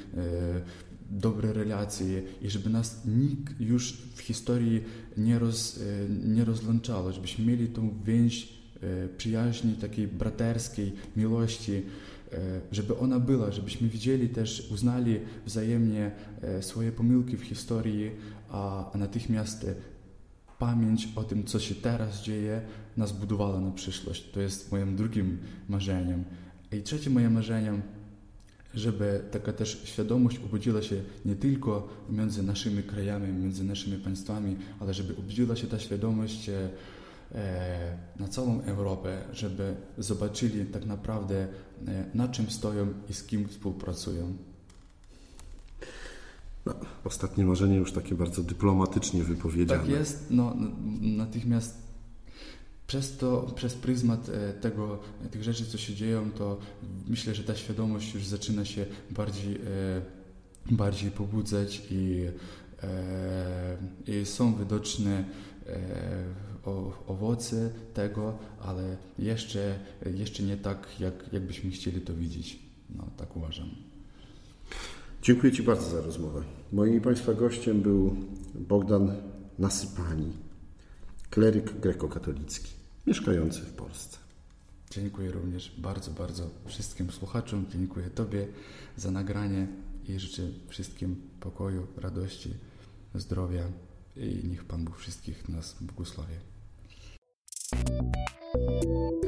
dobre 1.11 1.53
relacje 1.53 2.23
i 2.43 2.51
żeby 2.51 2.71
nas 2.71 3.03
nikt 3.05 3.61
już 3.61 3.93
w 3.93 4.21
historii 4.21 4.83
nie, 5.17 5.39
roz, 5.39 5.81
nie 6.25 6.45
rozłączał, 6.45 7.13
żebyśmy 7.13 7.47
mieli 7.47 7.69
tą 7.69 8.03
więź 8.05 8.49
przyjaźni, 9.17 9.73
takiej 9.73 10.09
braterskiej 10.09 10.93
miłości, 11.17 11.83
żeby 12.73 12.99
ona 12.99 13.21
była, 13.21 13.51
żebyśmy 13.51 13.89
widzieli 13.89 14.29
też, 14.29 14.69
uznali 14.71 15.21
wzajemnie 15.47 16.11
e, 16.43 16.63
swoje 16.63 16.93
pomyłki 16.93 17.37
w 17.37 17.43
historii, 17.43 18.11
a 18.51 18.91
natychmiast 18.95 19.65
e, 19.65 19.75
pamięć 20.59 21.09
o 21.17 21.25
tym, 21.25 21.45
co 21.45 21.61
się 21.61 21.75
teraz 21.75 22.23
dzieje, 22.23 22.61
nas 22.97 23.13
budowała 23.13 23.61
na 23.61 23.71
przyszłość. 23.71 24.31
To 24.31 24.41
jest 24.41 24.73
moim 24.73 24.97
drugim 24.97 25.39
marzeniem. 25.69 26.25
I 26.73 26.83
trzecim 26.83 27.13
moim 27.13 27.33
marzeniem, 27.33 27.83
żeby 28.75 29.21
taka 29.31 29.53
też 29.53 29.83
świadomość 29.85 30.39
obudziła 30.39 30.83
się 30.83 30.97
nie 31.25 31.37
tylko 31.37 31.89
między 32.11 32.43
naszymi 32.43 32.83
krajami, 32.83 33.33
między 33.33 33.65
naszymi 33.65 33.99
państwami, 33.99 34.57
ale 34.81 34.95
żeby 34.95 35.17
obudziła 35.17 35.57
się 35.57 35.67
ta 35.67 35.79
świadomość 35.79 36.49
E, 36.49 36.69
na 38.21 38.29
całą 38.29 38.63
Europę, 38.63 39.23
żeby 39.33 39.77
zobaczyli 39.99 40.67
tak 40.67 40.85
naprawdę 40.87 41.47
e, 41.87 42.05
na 42.15 42.29
czym 42.29 42.51
stoją 42.51 42.87
i 43.11 43.15
z 43.15 43.25
kim 43.25 43.49
współpracują. 43.49 44.37
No, 46.67 46.75
ostatnie 47.05 47.45
marzenie 47.45 47.77
już 47.77 47.93
takie 47.93 48.15
bardzo 48.15 48.43
dyplomatycznie 48.43 49.25
wypowiedziane. 49.25 49.81
Tak 49.81 49.91
jest, 49.91 50.27
no, 50.31 50.57
natychmiast 51.01 51.77
przez 52.87 53.17
to, 53.17 53.53
przez 53.55 53.75
pryzmat 53.75 54.29
e, 54.29 54.53
tego, 54.53 54.99
tych 55.31 55.43
rzeczy, 55.45 55.67
co 55.67 55.79
się 55.79 55.95
dzieją, 55.95 56.31
to 56.31 56.59
myślę, 57.09 57.35
że 57.35 57.45
ta 57.45 57.55
świadomość 57.55 58.15
już 58.15 58.27
zaczyna 58.27 58.65
się 58.65 58.87
bardziej, 59.11 59.61
bardziej 60.71 61.11
pobudzać 61.11 61.83
i, 61.91 62.25
i 64.07 64.27
są 64.27 64.57
widoczne 64.57 65.25
o, 66.67 66.93
owoce 67.07 67.71
tego, 67.95 68.39
ale 68.61 68.97
jeszcze, 69.19 69.79
jeszcze 70.15 70.43
nie 70.43 70.57
tak, 70.57 70.89
jak, 71.01 71.33
jakbyśmy 71.33 71.71
chcieli 71.71 72.01
to 72.01 72.15
widzieć. 72.15 72.59
No, 72.97 73.05
tak 73.17 73.37
uważam. 73.37 73.71
Dziękuję 75.23 75.53
Ci 75.53 75.63
bardzo 75.63 75.91
za 75.91 76.01
rozmowę. 76.01 76.43
Moim 76.73 77.01
Państwa 77.01 77.35
gościem 77.35 77.81
był 77.81 78.17
Bogdan 78.55 79.17
Nasypani, 79.59 80.33
kleryk 81.31 81.81
grekokatolicki, 81.81 82.73
mieszkający 83.07 83.61
w 83.61 83.73
Polsce. 83.73 84.19
Dziękuję 84.91 85.33
również 85.33 85.75
bardzo, 85.79 86.11
bardzo 86.11 86.51
wszystkim 86.67 87.11
słuchaczom. 87.11 87.65
Dziękuję 87.73 88.11
Tobie 88.11 88.49
za 88.97 89.11
nagranie 89.11 89.67
i 90.09 90.19
życzę 90.19 90.43
wszystkim 90.69 91.17
pokoju, 91.41 91.87
radości, 91.97 92.55
zdrowia 93.15 93.65
i 94.17 94.49
niech 94.49 94.65
Pan 94.65 94.85
Bóg 94.85 94.97
wszystkich 94.97 95.49
nas 95.49 95.77
błogosławi. 95.81 96.54
Thank 97.75 97.89
you. 98.85 99.24